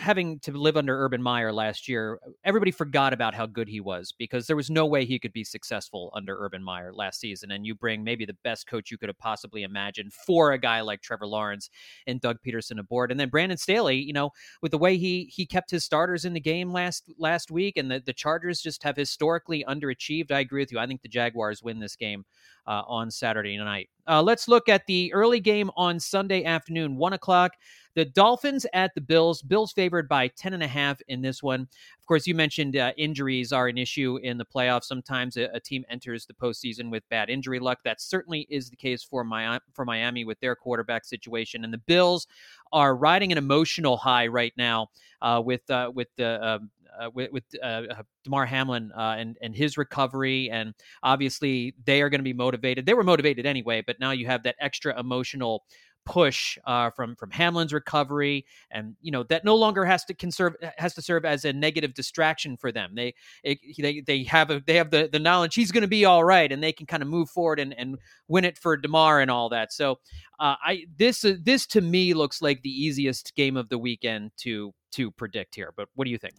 [0.00, 4.12] having to live under Urban Meyer last year, everybody forgot about how good he was
[4.16, 7.50] because there was no way he could be successful under Urban Meyer last season.
[7.50, 10.82] And you bring maybe the best coach you could have possibly imagined for a guy
[10.82, 11.68] like Trevor Lawrence
[12.06, 13.10] and Doug Pederson aboard.
[13.10, 14.30] And then Brandon Staley, you know,
[14.62, 17.90] with the way he he kept his starters in the game last last week, and
[17.90, 20.30] the, the Chargers just have historically underachieved.
[20.30, 20.78] I agree with you.
[20.78, 22.24] I think the Jaguars win this game
[22.66, 23.88] uh, on Saturday night.
[24.08, 27.52] Uh, let's look at the early game on Sunday afternoon, one o'clock.
[27.96, 29.40] The Dolphins at the Bills.
[29.40, 31.62] Bills favored by 10.5 in this one.
[31.62, 34.84] Of course, you mentioned uh, injuries are an issue in the playoffs.
[34.84, 37.78] Sometimes a, a, team enters the postseason with bad injury luck.
[37.84, 41.64] That certainly is the case for, my, for Miami with their quarterback situation.
[41.64, 42.26] And the Bills
[42.70, 44.90] are riding an emotional high right now
[45.22, 46.46] uh, with, uh, with the.
[46.46, 51.74] Um, uh, with, with uh, uh Damar Hamlin uh, and and his recovery, and obviously
[51.84, 52.86] they are going to be motivated.
[52.86, 55.64] They were motivated anyway, but now you have that extra emotional
[56.06, 60.54] push uh, from from Hamlin's recovery, and you know that no longer has to conserve
[60.78, 62.92] has to serve as a negative distraction for them.
[62.94, 66.06] They it, they they have a, they have the the knowledge he's going to be
[66.06, 69.20] all right, and they can kind of move forward and and win it for Damar
[69.20, 69.72] and all that.
[69.72, 69.98] So
[70.40, 74.30] uh, I this uh, this to me looks like the easiest game of the weekend
[74.38, 75.72] to to predict here.
[75.76, 76.34] But what do you think?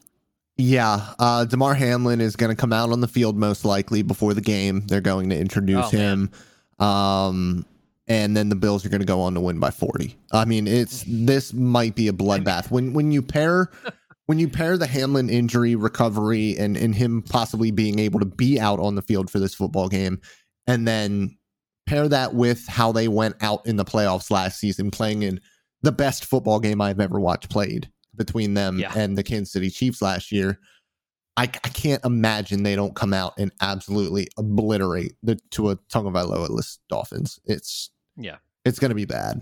[0.60, 4.34] Yeah, uh, Damar Hamlin is going to come out on the field most likely before
[4.34, 4.88] the game.
[4.88, 6.32] They're going to introduce oh, him.
[6.80, 7.66] Um,
[8.08, 10.16] and then the Bills are going to go on to win by 40.
[10.32, 12.72] I mean, it's this might be a bloodbath.
[12.72, 13.70] When when you pair
[14.28, 18.60] when you pair the Hamlin injury recovery and and him possibly being able to be
[18.60, 20.22] out on the field for this football game
[20.68, 21.38] and then
[21.86, 25.40] pair that with how they went out in the playoffs last season playing in
[25.82, 28.92] the best football game I've ever watched played between them yeah.
[28.96, 30.60] and the Kansas City Chiefs last year.
[31.38, 36.80] I, I, can't imagine they don't come out and absolutely obliterate the Tua Tagovailoa list
[36.90, 37.40] Dolphins.
[37.46, 38.38] It's yeah.
[38.66, 39.42] It's going to be bad.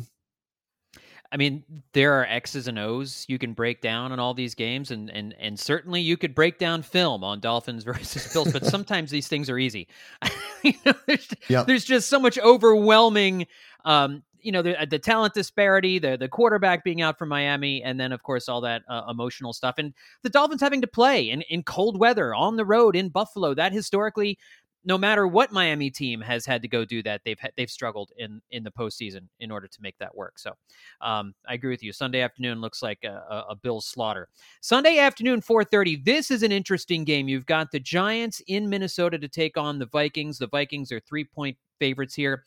[1.32, 4.92] I mean, there are X's and O's you can break down on all these games,
[4.92, 8.54] and and and certainly you could break down film on Dolphins versus Bills.
[8.54, 9.88] but sometimes these things are easy.
[10.64, 11.68] you know, there's, yep.
[11.68, 13.48] there's just so much overwhelming.
[13.84, 18.00] Um, you know, the, the talent disparity, the the quarterback being out from Miami, and
[18.00, 21.42] then of course all that uh, emotional stuff, and the Dolphins having to play in
[21.44, 23.56] in cold weather on the road in Buffalo.
[23.56, 24.38] That historically
[24.86, 28.42] no matter what Miami team has had to go do that, they've they've struggled in
[28.52, 30.38] in the postseason in order to make that work.
[30.38, 30.54] So
[31.02, 31.92] um, I agree with you.
[31.92, 34.30] Sunday afternoon looks like a, a, Bill slaughter.
[34.62, 35.96] Sunday afternoon, four thirty.
[35.96, 37.28] This is an interesting game.
[37.28, 40.38] You've got the Giants in Minnesota to take on the Vikings.
[40.38, 42.44] The Vikings are three point favorites here.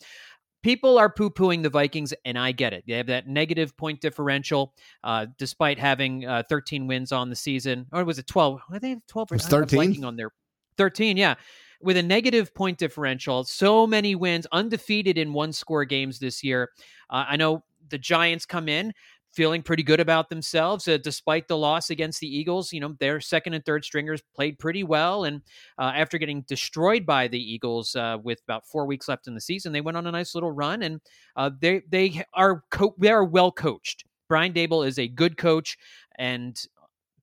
[0.62, 2.84] People are poo pooing the Vikings, and I get it.
[2.86, 4.74] They have that negative point differential,
[5.04, 7.86] uh, despite having uh, 13 wins on the season.
[7.92, 8.60] Or was it 12?
[8.72, 9.32] Are they have 12?
[9.32, 10.04] It's 13.
[10.04, 10.30] on their
[10.76, 11.36] 13, yeah
[11.80, 16.70] with a negative point differential, so many wins, undefeated in one score games this year.
[17.10, 18.92] Uh, I know the Giants come in
[19.32, 22.72] feeling pretty good about themselves uh, despite the loss against the Eagles.
[22.72, 25.24] You know, their second and third stringers played pretty well.
[25.24, 25.42] And
[25.78, 29.40] uh, after getting destroyed by the Eagles uh, with about four weeks left in the
[29.40, 31.00] season, they went on a nice little run and
[31.36, 34.04] uh, they, they are, co- they are well coached.
[34.28, 35.78] Brian Daboll is a good coach
[36.16, 36.60] and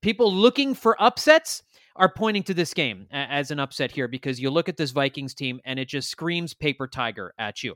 [0.02, 1.63] people looking for upsets
[1.96, 5.34] are pointing to this game as an upset here because you look at this Vikings
[5.34, 7.76] team and it just screams paper tiger at you.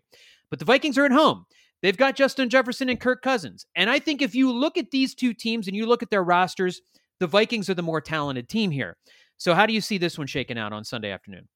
[0.49, 1.45] But the Vikings are at home.
[1.81, 3.65] They've got Justin Jefferson and Kirk Cousins.
[3.75, 6.23] And I think if you look at these two teams and you look at their
[6.23, 6.81] rosters,
[7.19, 8.97] the Vikings are the more talented team here.
[9.37, 11.47] So how do you see this one shaking out on Sunday afternoon?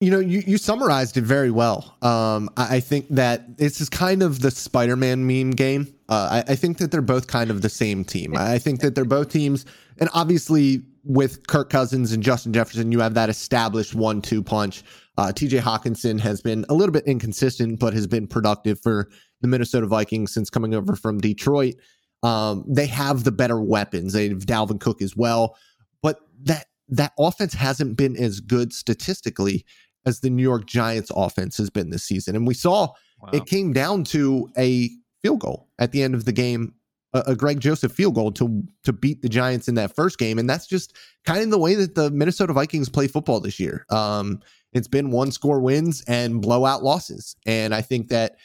[0.00, 1.94] You know, you, you summarized it very well.
[2.00, 5.94] Um, I, I, think that this is kind of the Spider Man meme game.
[6.08, 8.34] Uh, I, I, think that they're both kind of the same team.
[8.34, 9.66] I think that they're both teams,
[9.98, 14.82] and obviously with Kirk Cousins and Justin Jefferson, you have that established one two punch.
[15.18, 19.10] Uh, TJ Hockenson has been a little bit inconsistent, but has been productive for
[19.40, 21.74] the Minnesota Vikings since coming over from Detroit.
[22.22, 24.12] Um, they have the better weapons.
[24.12, 25.56] They have Dalvin Cook as well,
[26.02, 29.64] but that that offense hasn't been as good statistically
[30.06, 32.34] as the New York Giants offense has been this season.
[32.34, 32.88] And we saw
[33.20, 33.30] wow.
[33.32, 34.90] it came down to a
[35.22, 36.74] field goal at the end of the game
[37.12, 40.38] a, a Greg Joseph field goal to to beat the Giants in that first game,
[40.38, 43.86] and that's just kind of the way that the Minnesota Vikings play football this year.
[43.90, 44.40] Um,
[44.72, 48.36] it's been one score wins and blowout losses, and I think that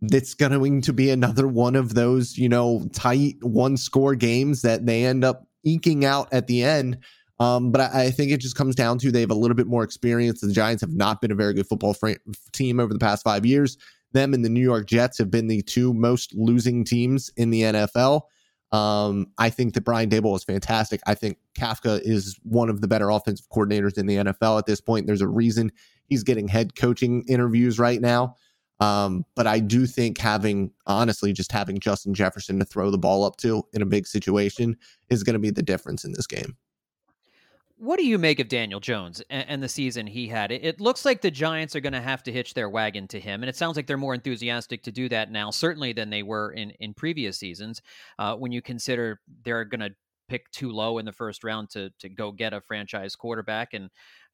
[0.00, 4.86] it's going to be another one of those you know tight one score games that
[4.86, 6.98] they end up eking out at the end.
[7.40, 9.68] Um, but I, I, think it just comes down to they have a little bit
[9.68, 10.40] more experience.
[10.40, 11.94] The Giants have not been a very good football
[12.50, 13.78] team over the past five years.
[14.12, 17.62] Them and the New York Jets have been the two most losing teams in the
[17.62, 18.22] NFL.
[18.70, 21.00] Um, I think that Brian Daboll is fantastic.
[21.06, 24.80] I think Kafka is one of the better offensive coordinators in the NFL at this
[24.80, 25.06] point.
[25.06, 25.72] There's a reason
[26.06, 28.34] he's getting head coaching interviews right now.
[28.80, 33.24] Um, but I do think having, honestly, just having Justin Jefferson to throw the ball
[33.24, 34.76] up to in a big situation
[35.08, 36.56] is going to be the difference in this game.
[37.80, 40.50] What do you make of Daniel Jones and, and the season he had?
[40.50, 43.20] It, it, looks like the Giants are going to have to hitch their wagon to
[43.20, 46.24] him, and it sounds like they're more enthusiastic to do that now, certainly than they
[46.24, 47.80] were in in previous seasons.
[48.18, 49.94] Uh, when you consider they're going to
[50.28, 53.90] pick too low in the first round to to go get a franchise quarterback, and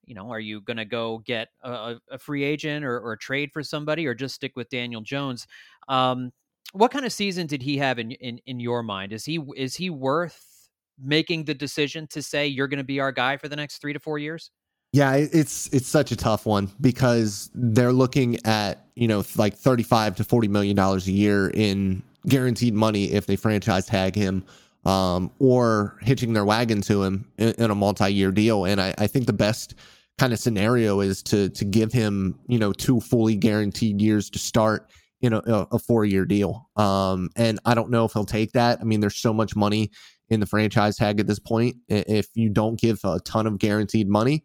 [0.07, 3.53] you know, are you going to go get a, a free agent or, or, trade
[3.53, 5.47] for somebody, or just stick with Daniel Jones?
[5.89, 6.33] Um,
[6.73, 9.13] what kind of season did he have in, in in your mind?
[9.13, 10.54] Is he is he worth
[11.03, 13.93] making the decision to say you're going to be our guy for the next three
[13.93, 14.51] to four years?
[14.93, 19.83] Yeah, it's it's such a tough one because they're looking at you know like thirty
[19.83, 24.45] five to forty million dollars a year in guaranteed money if they franchise tag him,
[24.85, 28.67] um, or hitching their wagon to him in, in a multi year deal.
[28.67, 29.75] And I, I think the best
[30.17, 34.39] kind of scenario is to to give him you know two fully guaranteed years to
[34.39, 34.89] start
[35.25, 35.41] in a,
[35.73, 36.71] a four year deal.
[36.77, 38.81] Um, and I don't know if he'll take that.
[38.81, 39.91] I mean, there's so much money
[40.35, 41.77] in the franchise tag at this point.
[41.89, 44.45] If you don't give a ton of guaranteed money,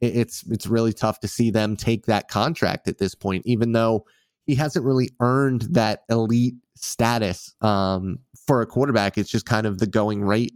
[0.00, 4.06] it's it's really tough to see them take that contract at this point, even though
[4.46, 9.18] he hasn't really earned that elite status um, for a quarterback.
[9.18, 10.54] It's just kind of the going rate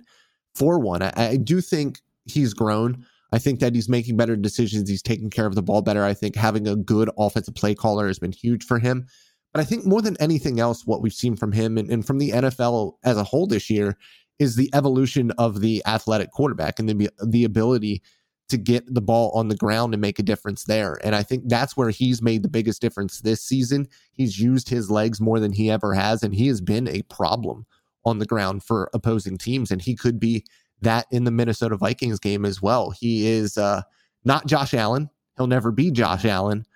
[0.54, 1.02] for one.
[1.02, 3.04] I, I do think he's grown.
[3.32, 4.88] I think that he's making better decisions.
[4.88, 6.04] He's taking care of the ball better.
[6.04, 9.06] I think having a good offensive play caller has been huge for him.
[9.52, 12.18] But I think more than anything else, what we've seen from him and, and from
[12.18, 13.96] the NFL as a whole this year
[14.38, 18.02] is the evolution of the athletic quarterback and the the ability
[18.48, 20.98] to get the ball on the ground and make a difference there.
[21.02, 23.88] And I think that's where he's made the biggest difference this season.
[24.12, 27.64] He's used his legs more than he ever has, and he has been a problem
[28.04, 29.70] on the ground for opposing teams.
[29.70, 30.44] And he could be
[30.82, 32.90] that in the Minnesota Vikings game as well.
[32.90, 33.82] He is uh,
[34.24, 35.08] not Josh Allen.
[35.36, 36.66] He'll never be Josh Allen,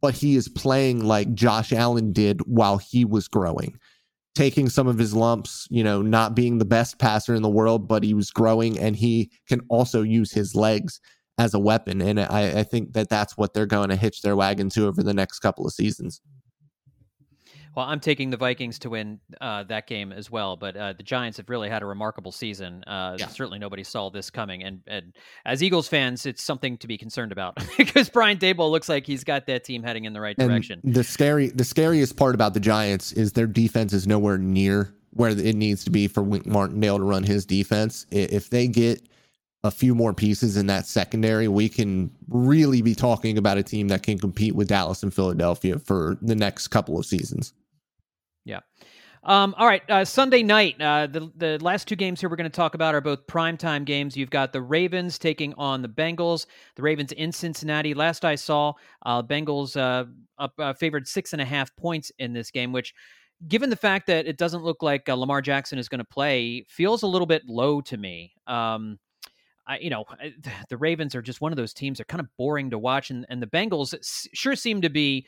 [0.00, 3.78] but he is playing like Josh Allen did while he was growing
[4.38, 7.88] taking some of his lumps, you know, not being the best passer in the world,
[7.88, 11.00] but he was growing and he can also use his legs
[11.38, 12.00] as a weapon.
[12.00, 15.02] And I, I think that that's what they're going to hitch their wagon to over
[15.02, 16.20] the next couple of seasons.
[17.78, 21.04] Well, I'm taking the Vikings to win uh, that game as well, but uh, the
[21.04, 22.82] Giants have really had a remarkable season.
[22.82, 23.28] Uh, yeah.
[23.28, 25.12] Certainly, nobody saw this coming, and and
[25.44, 29.22] as Eagles fans, it's something to be concerned about because Brian Daboll looks like he's
[29.22, 30.80] got that team heading in the right and direction.
[30.82, 35.30] The scary, the scariest part about the Giants is their defense is nowhere near where
[35.30, 38.06] it needs to be for Wink Martindale to run his defense.
[38.10, 39.08] If they get
[39.62, 43.86] a few more pieces in that secondary, we can really be talking about a team
[43.86, 47.52] that can compete with Dallas and Philadelphia for the next couple of seasons.
[48.48, 48.60] Yeah.
[49.24, 50.80] Um, all right, uh, Sunday night.
[50.80, 53.84] Uh, the the last two games here we're going to talk about are both primetime
[53.84, 54.16] games.
[54.16, 56.46] You've got the Ravens taking on the Bengals.
[56.76, 57.94] The Ravens in Cincinnati.
[57.94, 58.72] Last I saw,
[59.04, 60.06] uh, Bengals uh,
[60.38, 62.94] up uh, favored six and a half points in this game, which,
[63.48, 66.64] given the fact that it doesn't look like uh, Lamar Jackson is going to play,
[66.68, 68.32] feels a little bit low to me.
[68.46, 68.98] Um,
[69.66, 70.06] I, you know,
[70.70, 71.98] the Ravens are just one of those teams.
[71.98, 73.94] They're kind of boring to watch, and, and the Bengals
[74.32, 75.26] sure seem to be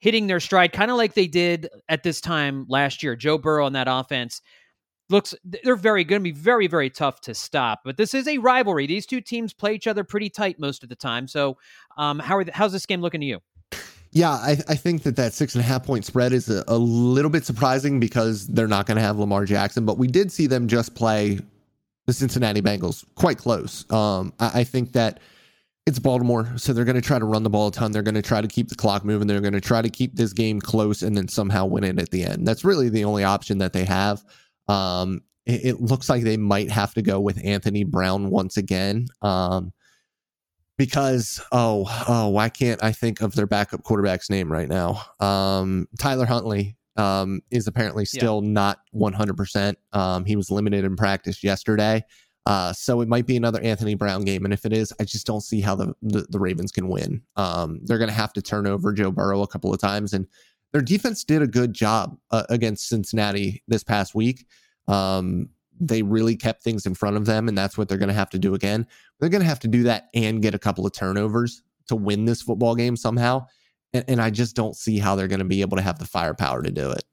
[0.00, 3.16] hitting their stride, kind of like they did at this time last year.
[3.16, 4.42] Joe Burrow on that offense
[5.10, 7.80] looks they're very going to be very very tough to stop.
[7.84, 8.86] But this is a rivalry.
[8.86, 11.28] These two teams play each other pretty tight most of the time.
[11.28, 11.58] So,
[11.96, 13.40] um, how are the, how's this game looking to you?
[14.12, 16.76] Yeah, I, I, think that that six and a half point spread is a, a
[16.76, 20.48] little bit surprising because they're not going to have Lamar Jackson, but we did see
[20.48, 21.38] them just play
[22.06, 23.88] the Cincinnati Bengals quite close.
[23.92, 25.20] Um, I, I think that
[25.86, 27.90] it's Baltimore, so they're going to try to run the ball a ton.
[27.90, 29.26] They're going to try to keep the clock moving.
[29.26, 32.10] They're going to try to keep this game close and then somehow win it at
[32.10, 32.46] the end.
[32.46, 34.22] That's really the only option that they have.
[34.68, 39.06] Um, it, it, looks like they might have to go with Anthony Brown once again.
[39.22, 39.72] Um,
[40.76, 45.02] because oh oh why can't I think of their backup quarterback's name right now?
[45.18, 48.50] Um, Tyler Huntley um, is apparently still yeah.
[48.50, 49.74] not 100%.
[49.92, 52.04] Um, he was limited in practice yesterday.
[52.50, 55.24] Uh, so it might be another Anthony Brown game, and if it is, I just
[55.24, 57.22] don't see how the the, the Ravens can win.
[57.36, 60.26] Um, they're going to have to turn over Joe Burrow a couple of times, and
[60.72, 64.46] their defense did a good job uh, against Cincinnati this past week.
[64.88, 65.48] Um,
[65.78, 68.30] they really kept things in front of them, and that's what they're going to have
[68.30, 68.84] to do again.
[69.20, 72.24] They're going to have to do that and get a couple of turnovers to win
[72.24, 73.46] this football game somehow.
[73.92, 76.04] And, and I just don't see how they're going to be able to have the
[76.04, 77.04] firepower to do it.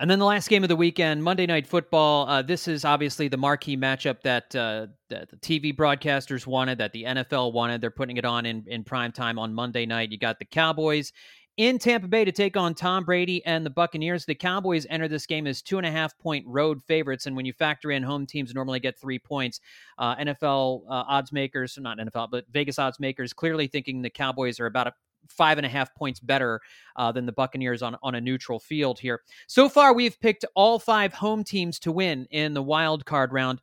[0.00, 2.26] And then the last game of the weekend, Monday Night Football.
[2.26, 6.92] Uh, this is obviously the marquee matchup that, uh, that the TV broadcasters wanted, that
[6.92, 7.82] the NFL wanted.
[7.82, 10.10] They're putting it on in, in prime time on Monday night.
[10.10, 11.12] You got the Cowboys
[11.58, 14.24] in Tampa Bay to take on Tom Brady and the Buccaneers.
[14.24, 17.26] The Cowboys enter this game as two and a half point road favorites.
[17.26, 19.60] And when you factor in home teams normally get three points,
[19.98, 24.60] uh, NFL uh, odds makers, not NFL, but Vegas odds makers, clearly thinking the Cowboys
[24.60, 24.94] are about a
[25.28, 26.60] five and a half points better
[26.96, 29.22] uh, than the Buccaneers on, on a neutral field here.
[29.46, 33.60] So far, we've picked all five home teams to win in the wild card round.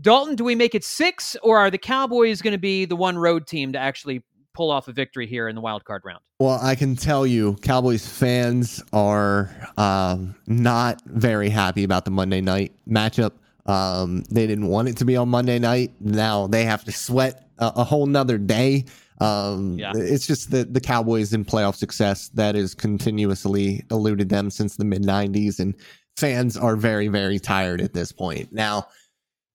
[0.00, 3.18] Dalton, do we make it six, or are the Cowboys going to be the one
[3.18, 4.22] road team to actually
[4.54, 6.20] pull off a victory here in the wild card round?
[6.38, 12.40] Well, I can tell you, Cowboys fans are um, not very happy about the Monday
[12.40, 13.32] night matchup.
[13.66, 15.92] Um, they didn't want it to be on Monday night.
[16.00, 18.86] Now they have to sweat a, a whole nother day.
[19.20, 19.92] Um, yeah.
[19.94, 24.84] It's just that the Cowboys in playoff success that has continuously eluded them since the
[24.84, 25.60] mid 90s.
[25.60, 25.74] And
[26.16, 28.52] fans are very, very tired at this point.
[28.52, 28.86] Now,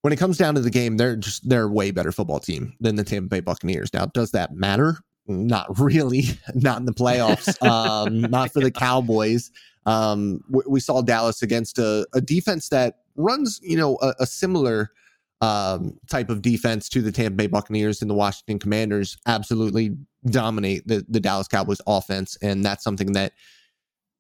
[0.01, 2.73] when it comes down to the game, they're just they're a way better football team
[2.79, 3.93] than the Tampa Bay Buccaneers.
[3.93, 4.99] Now, does that matter?
[5.27, 6.23] Not really.
[6.53, 7.61] not in the playoffs.
[7.67, 9.51] um, not for the Cowboys.
[9.85, 14.25] Um, we, we, saw Dallas against a, a, defense that runs, you know, a, a
[14.25, 14.91] similar
[15.41, 19.17] um, type of defense to the Tampa Bay Buccaneers and the Washington Commanders.
[19.27, 23.33] Absolutely dominate the the Dallas Cowboys offense, and that's something that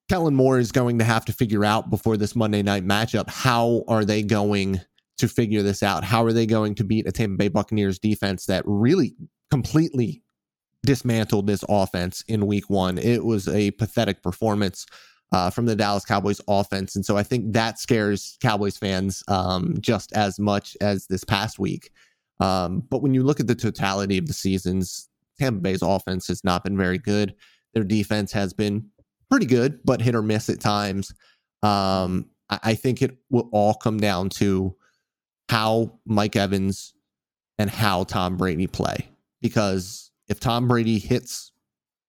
[0.09, 3.29] Kellen Moore is going to have to figure out before this Monday night matchup.
[3.29, 4.81] How are they going?
[5.17, 6.03] to figure this out.
[6.03, 9.15] How are they going to beat a Tampa Bay Buccaneers defense that really
[9.49, 10.23] completely
[10.85, 12.97] dismantled this offense in week one?
[12.97, 14.85] It was a pathetic performance
[15.31, 16.95] uh, from the Dallas Cowboys offense.
[16.95, 21.59] And so I think that scares Cowboys fans um, just as much as this past
[21.59, 21.91] week.
[22.39, 25.09] Um, but when you look at the totality of the seasons,
[25.39, 27.35] Tampa Bay's offense has not been very good.
[27.73, 28.89] Their defense has been
[29.29, 31.13] pretty good, but hit or miss at times.
[31.61, 34.75] Um, I, I think it will all come down to
[35.49, 36.93] how Mike Evans
[37.57, 39.09] and how Tom Brady play.
[39.41, 41.51] Because if Tom Brady hits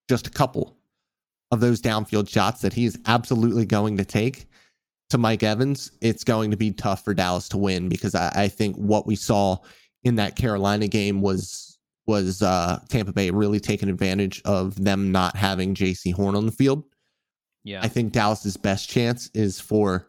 [0.09, 0.78] just a couple
[1.51, 4.47] of those downfield shots that he is absolutely going to take
[5.11, 8.49] to Mike Evans, it's going to be tough for Dallas to win because I, I
[8.49, 9.57] think what we saw
[10.05, 15.37] in that Carolina game was was uh, Tampa Bay really taking advantage of them not
[15.37, 16.85] having Jaycee Horn on the field.
[17.65, 20.09] Yeah, I think Dallas's best chance is for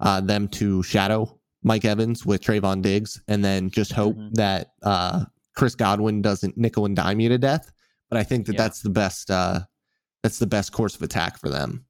[0.00, 4.34] uh, them to shadow Mike Evans with Trevon Diggs, and then just hope mm-hmm.
[4.34, 5.24] that uh,
[5.56, 7.72] Chris Godwin doesn't nickel and dime you to death.
[8.08, 8.62] But I think that yeah.
[8.62, 9.30] that's the best.
[10.26, 11.84] That's the best course of attack for them.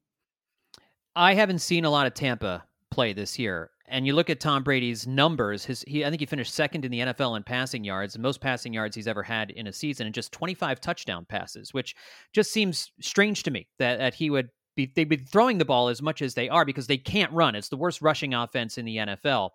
[1.15, 4.61] I haven't seen a lot of Tampa play this year, and you look at Tom
[4.61, 5.65] Brady's numbers.
[5.65, 8.39] His, he, I think he finished second in the NFL in passing yards, the most
[8.39, 11.95] passing yards he's ever had in a season, and just 25 touchdown passes, which
[12.31, 15.87] just seems strange to me that, that he would be they'd be throwing the ball
[15.87, 17.55] as much as they are because they can't run.
[17.55, 19.49] It's the worst rushing offense in the NFL.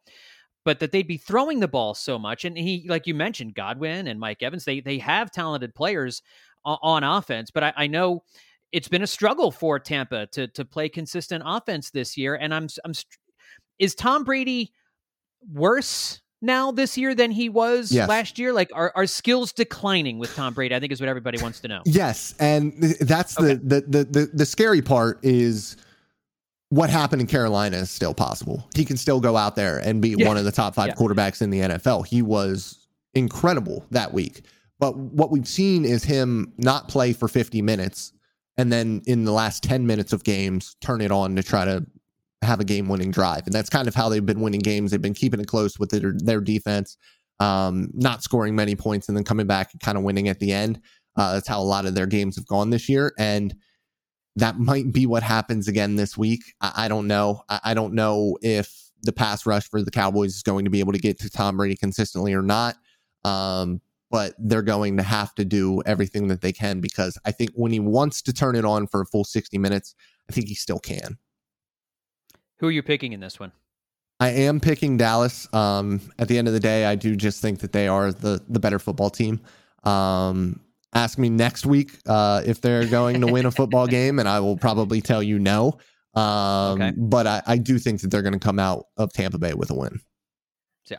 [0.64, 4.08] But that they'd be throwing the ball so much, and he, like you mentioned, Godwin
[4.08, 6.20] and Mike Evans, they they have talented players
[6.64, 7.52] on offense.
[7.52, 8.24] But I, I know
[8.72, 12.34] it's been a struggle for Tampa to to play consistent offense this year.
[12.34, 12.92] And I'm I'm
[13.78, 14.72] is Tom Brady
[15.52, 18.08] worse now this year than he was yes.
[18.08, 18.52] last year?
[18.52, 20.74] Like, are, are skills declining with Tom Brady?
[20.74, 21.82] I think is what everybody wants to know.
[21.84, 23.54] Yes, and that's okay.
[23.54, 25.76] the, the, the the scary part is
[26.70, 28.66] what happened in Carolina is still possible.
[28.74, 30.26] He can still go out there and be yeah.
[30.26, 30.94] one of the top five yeah.
[30.94, 32.06] quarterbacks in the NFL.
[32.06, 34.42] He was incredible that week.
[34.78, 38.12] But what we've seen is him not play for 50 minutes
[38.56, 41.84] and then in the last 10 minutes of games turn it on to try to
[42.42, 43.46] have a game winning drive.
[43.46, 44.90] And that's kind of how they've been winning games.
[44.90, 46.96] They've been keeping it close with their, their defense,
[47.40, 50.52] um, not scoring many points and then coming back and kind of winning at the
[50.52, 50.80] end.
[51.16, 53.12] Uh, that's how a lot of their games have gone this year.
[53.18, 53.54] And
[54.36, 56.40] that might be what happens again this week.
[56.60, 57.42] I, I don't know.
[57.48, 60.80] I, I, don't know if the pass rush for the Cowboys is going to be
[60.80, 62.76] able to get to Tom Brady consistently or not.
[63.24, 63.80] Um,
[64.12, 67.72] but they're going to have to do everything that they can because I think when
[67.72, 69.94] he wants to turn it on for a full 60 minutes,
[70.28, 71.16] I think he still can.
[72.58, 73.52] Who are you picking in this one?
[74.20, 75.52] I am picking Dallas.
[75.52, 78.40] Um, at the end of the day, I do just think that they are the
[78.48, 79.40] the better football team.
[79.82, 80.60] Um,
[80.94, 84.38] ask me next week uh, if they're going to win a football game, and I
[84.38, 85.78] will probably tell you no.
[86.14, 86.92] Um, okay.
[86.96, 89.70] But I, I do think that they're going to come out of Tampa Bay with
[89.70, 90.00] a win.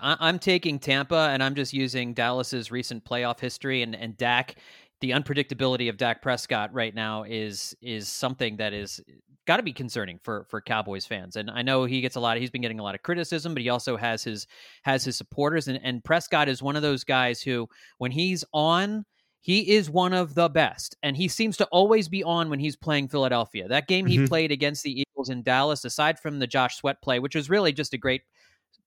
[0.02, 4.56] I, am taking Tampa, and I'm just using Dallas's recent playoff history and and Dak.
[5.02, 9.02] The unpredictability of Dak Prescott right now is is something that is
[9.46, 11.36] got to be concerning for for Cowboys fans.
[11.36, 12.38] And I know he gets a lot.
[12.38, 14.48] Of, He's been getting a lot of criticism, but he also has his
[14.84, 15.68] has his supporters.
[15.68, 17.68] And, and Prescott is one of those guys who,
[17.98, 19.06] when he's on,
[19.42, 22.78] he is one of the best, and he seems to always be on when he's
[22.78, 23.68] playing Philadelphia.
[23.68, 24.26] That game he mm-hmm.
[24.28, 27.74] played against the Eagles in Dallas, aside from the Josh Sweat play, which was really
[27.74, 28.22] just a great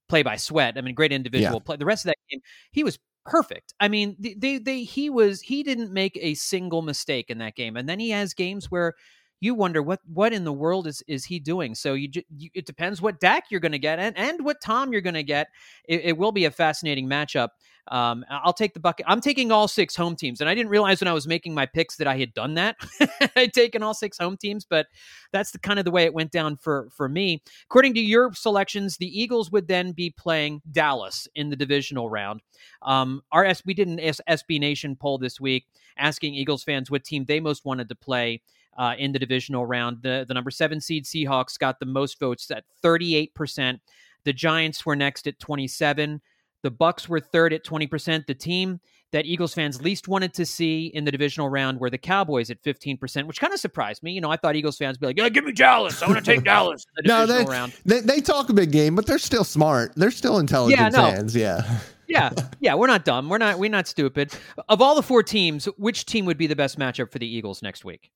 [0.08, 0.76] play by Sweat.
[0.76, 1.64] I mean, great individual yeah.
[1.64, 1.76] play.
[1.76, 2.40] The rest of that game,
[2.72, 3.74] he was perfect.
[3.80, 7.54] I mean, they, they, they he was he didn't make a single mistake in that
[7.56, 8.94] game, and then he has games where
[9.40, 11.74] you wonder what what in the world is is he doing.
[11.74, 14.92] So you, you it depends what Dak you're going to get and and what Tom
[14.92, 15.48] you're going to get.
[15.86, 17.48] It, it, will be a fascinating matchup.
[17.88, 19.06] Um, I'll take the bucket.
[19.08, 21.66] I'm taking all six home teams, and I didn't realize when I was making my
[21.66, 22.76] picks that I had done that.
[23.36, 24.86] I'd taken all six home teams, but
[25.32, 27.42] that's the kind of the way it went down for for me.
[27.64, 32.40] According to your selections, the Eagles would then be playing Dallas in the divisional round.
[32.82, 35.66] Um, our S, we did an SB Nation poll this week
[35.96, 38.42] asking Eagles fans what team they most wanted to play
[38.76, 40.02] uh, in the divisional round.
[40.02, 43.80] The, the number seven seed Seahawks got the most votes at 38%.
[44.24, 46.20] The Giants were next at 27.
[46.62, 48.26] The Bucks were third at 20%.
[48.26, 48.80] The team
[49.12, 52.62] that Eagles fans least wanted to see in the divisional round were the Cowboys at
[52.62, 54.12] 15%, which kind of surprised me.
[54.12, 56.02] You know, I thought Eagles fans would be like, yeah, give me Dallas.
[56.02, 56.84] I want to take Dallas.
[56.96, 57.72] The no, they, round.
[57.84, 59.92] They, they talk a big game, but they're still smart.
[59.94, 61.10] They're still intelligent yeah, no.
[61.10, 61.36] fans.
[61.36, 61.80] Yeah.
[62.08, 62.30] yeah,
[62.60, 63.28] yeah, we're not dumb.
[63.28, 64.32] We're not we're not stupid.
[64.68, 67.62] Of all the four teams, which team would be the best matchup for the Eagles
[67.62, 68.10] next week?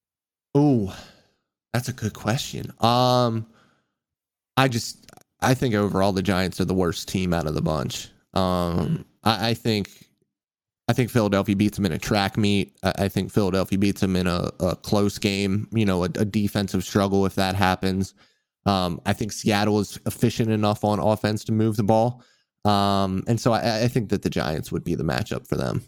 [0.55, 0.95] Oh,
[1.73, 2.71] that's a good question.
[2.79, 3.45] Um,
[4.57, 5.05] I just
[5.41, 8.09] I think overall the Giants are the worst team out of the bunch.
[8.33, 9.89] Um, I, I think
[10.87, 12.77] I think Philadelphia beats them in a track meet.
[12.83, 15.67] I, I think Philadelphia beats them in a, a close game.
[15.71, 18.13] You know, a, a, defensive struggle if that happens.
[18.65, 22.23] Um, I think Seattle is efficient enough on offense to move the ball.
[22.65, 25.83] Um, and so I, I think that the Giants would be the matchup for them.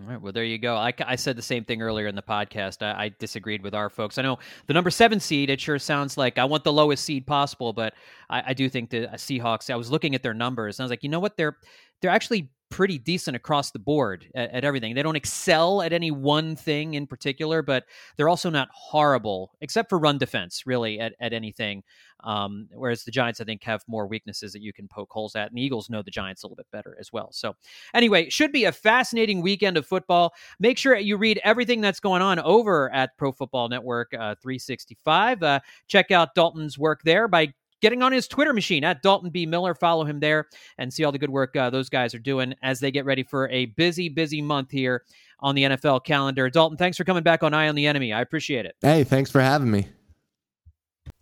[0.00, 0.20] All right.
[0.20, 0.76] Well, there you go.
[0.76, 2.82] I, I said the same thing earlier in the podcast.
[2.82, 4.16] I, I, disagreed with our folks.
[4.16, 7.26] I know the number seven seed, it sure sounds like I want the lowest seed
[7.26, 7.94] possible, but
[8.30, 10.90] I, I do think the Seahawks, I was looking at their numbers and I was
[10.90, 11.36] like, you know what?
[11.36, 11.56] They're,
[12.00, 14.94] they're actually pretty decent across the board at, at, everything.
[14.94, 17.84] They don't excel at any one thing in particular, but
[18.16, 21.82] they're also not horrible, except for run defense, really, at, at anything.
[22.22, 25.48] Um, whereas the Giants, I think, have more weaknesses that you can poke holes at.
[25.48, 27.30] And the Eagles know the Giants a little bit better as well.
[27.32, 27.56] So,
[27.94, 30.34] anyway, should be a fascinating weekend of football.
[30.58, 35.42] Make sure you read everything that's going on over at Pro Football Network uh, 365.
[35.42, 39.46] Uh, check out Dalton's work there by getting on his Twitter machine at Dalton B.
[39.46, 39.74] Miller.
[39.74, 42.80] Follow him there and see all the good work uh, those guys are doing as
[42.80, 45.04] they get ready for a busy, busy month here
[45.40, 46.48] on the NFL calendar.
[46.50, 48.12] Dalton, thanks for coming back on Eye on the Enemy.
[48.12, 48.76] I appreciate it.
[48.82, 49.88] Hey, thanks for having me.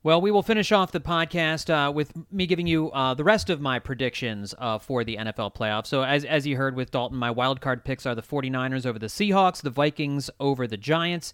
[0.05, 3.51] Well, we will finish off the podcast uh, with me giving you uh, the rest
[3.51, 5.89] of my predictions uh, for the NFL playoffs.
[5.89, 8.99] So, as, as you heard with Dalton, my wild card picks are the 49ers over
[8.99, 11.33] the Seahawks, the Vikings over the Giants,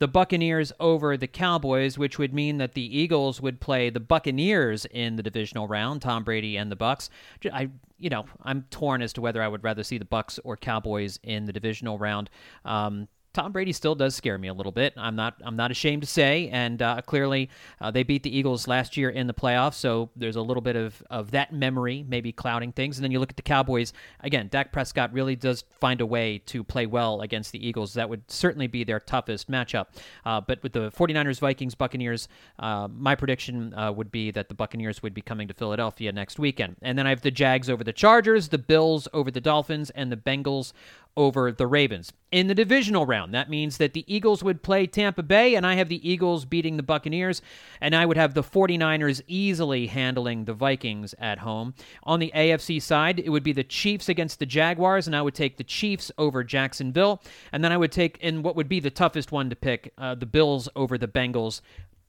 [0.00, 4.86] the Buccaneers over the Cowboys, which would mean that the Eagles would play the Buccaneers
[4.86, 7.10] in the divisional round, Tom Brady and the Bucks.
[7.52, 10.56] I you know, I'm torn as to whether I would rather see the Bucks or
[10.56, 12.30] Cowboys in the divisional round.
[12.64, 14.92] Um, Tom Brady still does scare me a little bit.
[14.96, 15.36] I'm not.
[15.42, 17.48] I'm not ashamed to say, and uh, clearly
[17.80, 20.74] uh, they beat the Eagles last year in the playoffs, so there's a little bit
[20.74, 22.98] of of that memory maybe clouding things.
[22.98, 24.48] And then you look at the Cowboys again.
[24.50, 27.94] Dak Prescott really does find a way to play well against the Eagles.
[27.94, 29.86] That would certainly be their toughest matchup.
[30.24, 32.28] Uh, but with the 49ers, Vikings, Buccaneers,
[32.58, 36.38] uh, my prediction uh, would be that the Buccaneers would be coming to Philadelphia next
[36.38, 36.76] weekend.
[36.82, 40.10] And then I have the Jags over the Chargers, the Bills over the Dolphins, and
[40.10, 40.72] the Bengals
[41.16, 42.12] over the Ravens.
[42.30, 45.74] In the divisional round, that means that the Eagles would play Tampa Bay, and I
[45.74, 47.42] have the Eagles beating the Buccaneers,
[47.80, 51.74] and I would have the 49ers easily handling the Vikings at home.
[52.04, 55.34] On the AFC side, it would be the Chiefs against the Jaguars, and I would
[55.34, 57.22] take the Chiefs over Jacksonville.
[57.52, 60.14] And then I would take, in what would be the toughest one to pick, uh,
[60.14, 61.60] the Bills over the Bengals.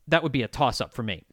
[0.07, 1.23] That would be a toss up for me.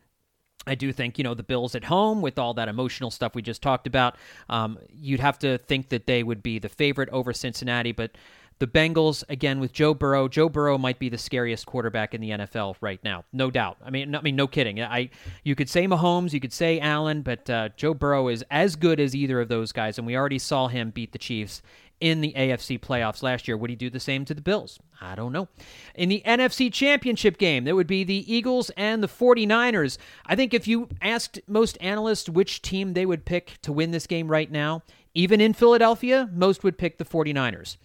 [0.69, 3.43] I do think, you know, the Bills at home with all that emotional stuff we
[3.43, 4.17] just talked about,
[4.49, 7.93] um, you'd have to think that they would be the favorite over Cincinnati.
[7.93, 8.13] But
[8.59, 12.31] the Bengals, again, with Joe Burrow, Joe Burrow might be the scariest quarterback in the
[12.31, 13.77] NFL right now, no doubt.
[13.85, 14.83] I mean, I mean, no kidding.
[14.83, 15.11] I,
[15.45, 18.99] you could say Mahomes, you could say Allen, but uh, Joe Burrow is as good
[18.99, 21.63] as either of those guys, and we already saw him beat the Chiefs
[22.01, 23.57] in the AFC playoffs last year.
[23.57, 24.79] Would he do the same to the Bills?
[25.01, 25.49] I don't know.
[25.95, 29.99] In the NFC Championship game, there would be the Eagles and the 49ers.
[30.27, 34.07] I think if you asked most analysts which team they would pick to win this
[34.07, 34.83] game right now,
[35.15, 37.77] even in Philadelphia, most would pick the 49ers.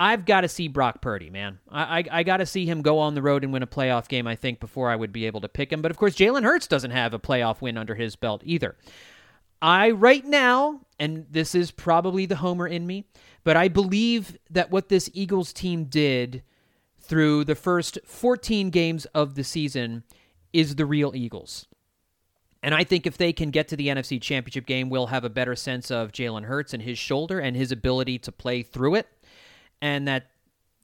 [0.00, 1.58] I've got to see Brock Purdy, man.
[1.68, 4.06] I, I, I got to see him go on the road and win a playoff
[4.06, 5.82] game, I think, before I would be able to pick him.
[5.82, 8.76] But of course, Jalen Hurts doesn't have a playoff win under his belt either.
[9.60, 13.06] I, right now, and this is probably the homer in me,
[13.44, 16.42] but I believe that what this Eagles team did
[17.00, 20.04] through the first 14 games of the season
[20.52, 21.66] is the real Eagles.
[22.62, 25.30] And I think if they can get to the NFC Championship game, we'll have a
[25.30, 29.06] better sense of Jalen Hurts and his shoulder and his ability to play through it.
[29.80, 30.30] And that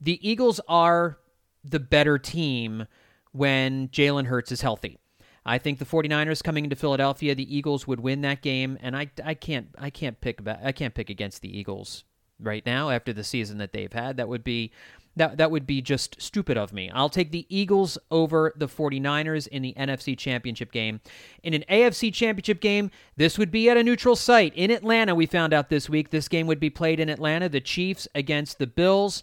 [0.00, 1.18] the Eagles are
[1.64, 2.86] the better team
[3.32, 4.98] when Jalen Hurts is healthy.
[5.46, 9.10] I think the 49ers coming into Philadelphia, the Eagles would win that game, and I,
[9.22, 12.04] I can't I can't pick I can't pick against the Eagles
[12.40, 14.16] right now after the season that they've had.
[14.16, 14.72] That would be
[15.16, 16.90] that that would be just stupid of me.
[16.90, 21.00] I'll take the Eagles over the 49ers in the NFC Championship game.
[21.42, 25.14] In an AFC Championship game, this would be at a neutral site in Atlanta.
[25.14, 28.58] We found out this week this game would be played in Atlanta, the Chiefs against
[28.58, 29.22] the Bills.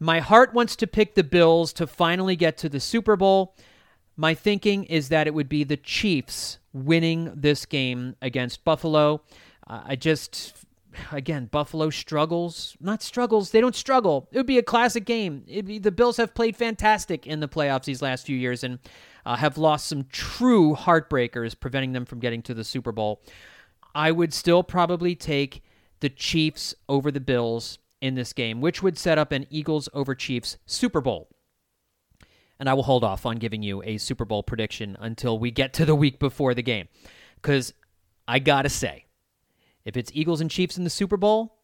[0.00, 3.54] My heart wants to pick the Bills to finally get to the Super Bowl.
[4.16, 9.22] My thinking is that it would be the Chiefs winning this game against Buffalo.
[9.66, 10.54] Uh, I just,
[11.10, 12.76] again, Buffalo struggles.
[12.80, 14.28] Not struggles, they don't struggle.
[14.30, 15.44] It would be a classic game.
[15.64, 18.78] Be, the Bills have played fantastic in the playoffs these last few years and
[19.26, 23.22] uh, have lost some true heartbreakers, preventing them from getting to the Super Bowl.
[23.94, 25.62] I would still probably take
[26.00, 30.14] the Chiefs over the Bills in this game, which would set up an Eagles over
[30.14, 31.33] Chiefs Super Bowl
[32.58, 35.72] and I will hold off on giving you a Super Bowl prediction until we get
[35.74, 36.88] to the week before the game.
[37.36, 37.74] Because
[38.26, 39.06] I got to say,
[39.84, 41.58] if it's Eagles and Chiefs in the Super Bowl,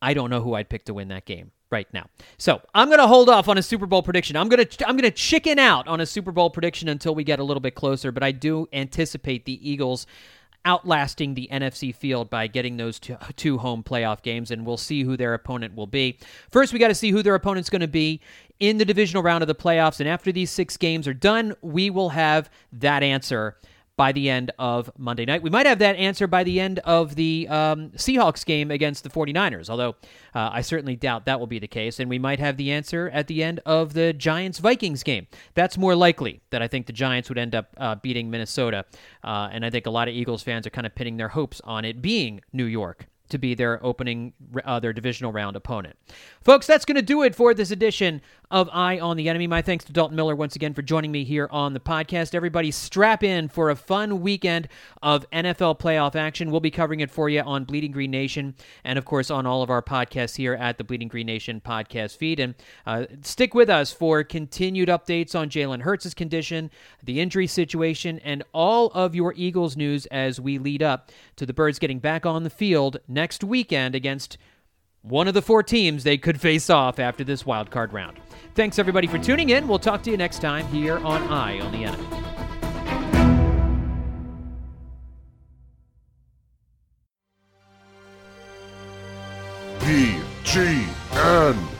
[0.00, 2.06] I don't know who I'd pick to win that game right now.
[2.38, 4.36] So I'm to hold off on a Super Bowl prediction.
[4.36, 7.44] I'm to I'm to chicken out on a Super Bowl prediction until we get a
[7.44, 8.12] little bit closer.
[8.12, 10.06] But I do anticipate the Eagles
[10.64, 15.02] outlasting the NFC field by getting those two, two, home playoff games, and we'll see
[15.02, 16.18] who their opponent will be.
[16.50, 18.20] First, we got to see who their opponent's going to be
[18.60, 21.90] in the divisional round of the playoffs, and after these six games are done, we
[21.90, 23.56] will have that answer
[24.00, 25.42] by the end of Monday night.
[25.42, 29.10] We might have that answer by the end of the um, Seahawks game against the
[29.10, 29.90] 49ers, although
[30.34, 32.00] uh, I certainly doubt that will be the case.
[32.00, 35.26] And we might have the answer at the end of the Giants Vikings game.
[35.52, 38.86] That's more likely that I think the Giants would end up uh, beating Minnesota.
[39.22, 41.60] Uh, and I think a lot of Eagles fans are kind of pinning their hopes
[41.64, 44.32] on it being New York to be their opening,
[44.64, 45.96] uh, their divisional round opponent.
[46.42, 48.20] Folks, that's going to do it for this edition
[48.50, 49.46] of Eye on the Enemy.
[49.46, 52.34] My thanks to Dalton Miller once again for joining me here on the podcast.
[52.34, 54.68] Everybody, strap in for a fun weekend
[55.02, 56.50] of NFL playoff action.
[56.50, 59.62] We'll be covering it for you on Bleeding Green Nation and, of course, on all
[59.62, 62.40] of our podcasts here at the Bleeding Green Nation podcast feed.
[62.40, 62.54] And
[62.86, 66.70] uh, stick with us for continued updates on Jalen Hurts' condition,
[67.04, 71.54] the injury situation, and all of your Eagles news as we lead up to the
[71.54, 74.38] Birds getting back on the field next weekend against
[75.02, 78.18] one of the four teams they could face off after this wild card round.
[78.54, 79.68] Thanks everybody for tuning in.
[79.68, 82.06] We'll talk to you next time here on Eye on the Enemy.
[89.80, 91.79] BGN.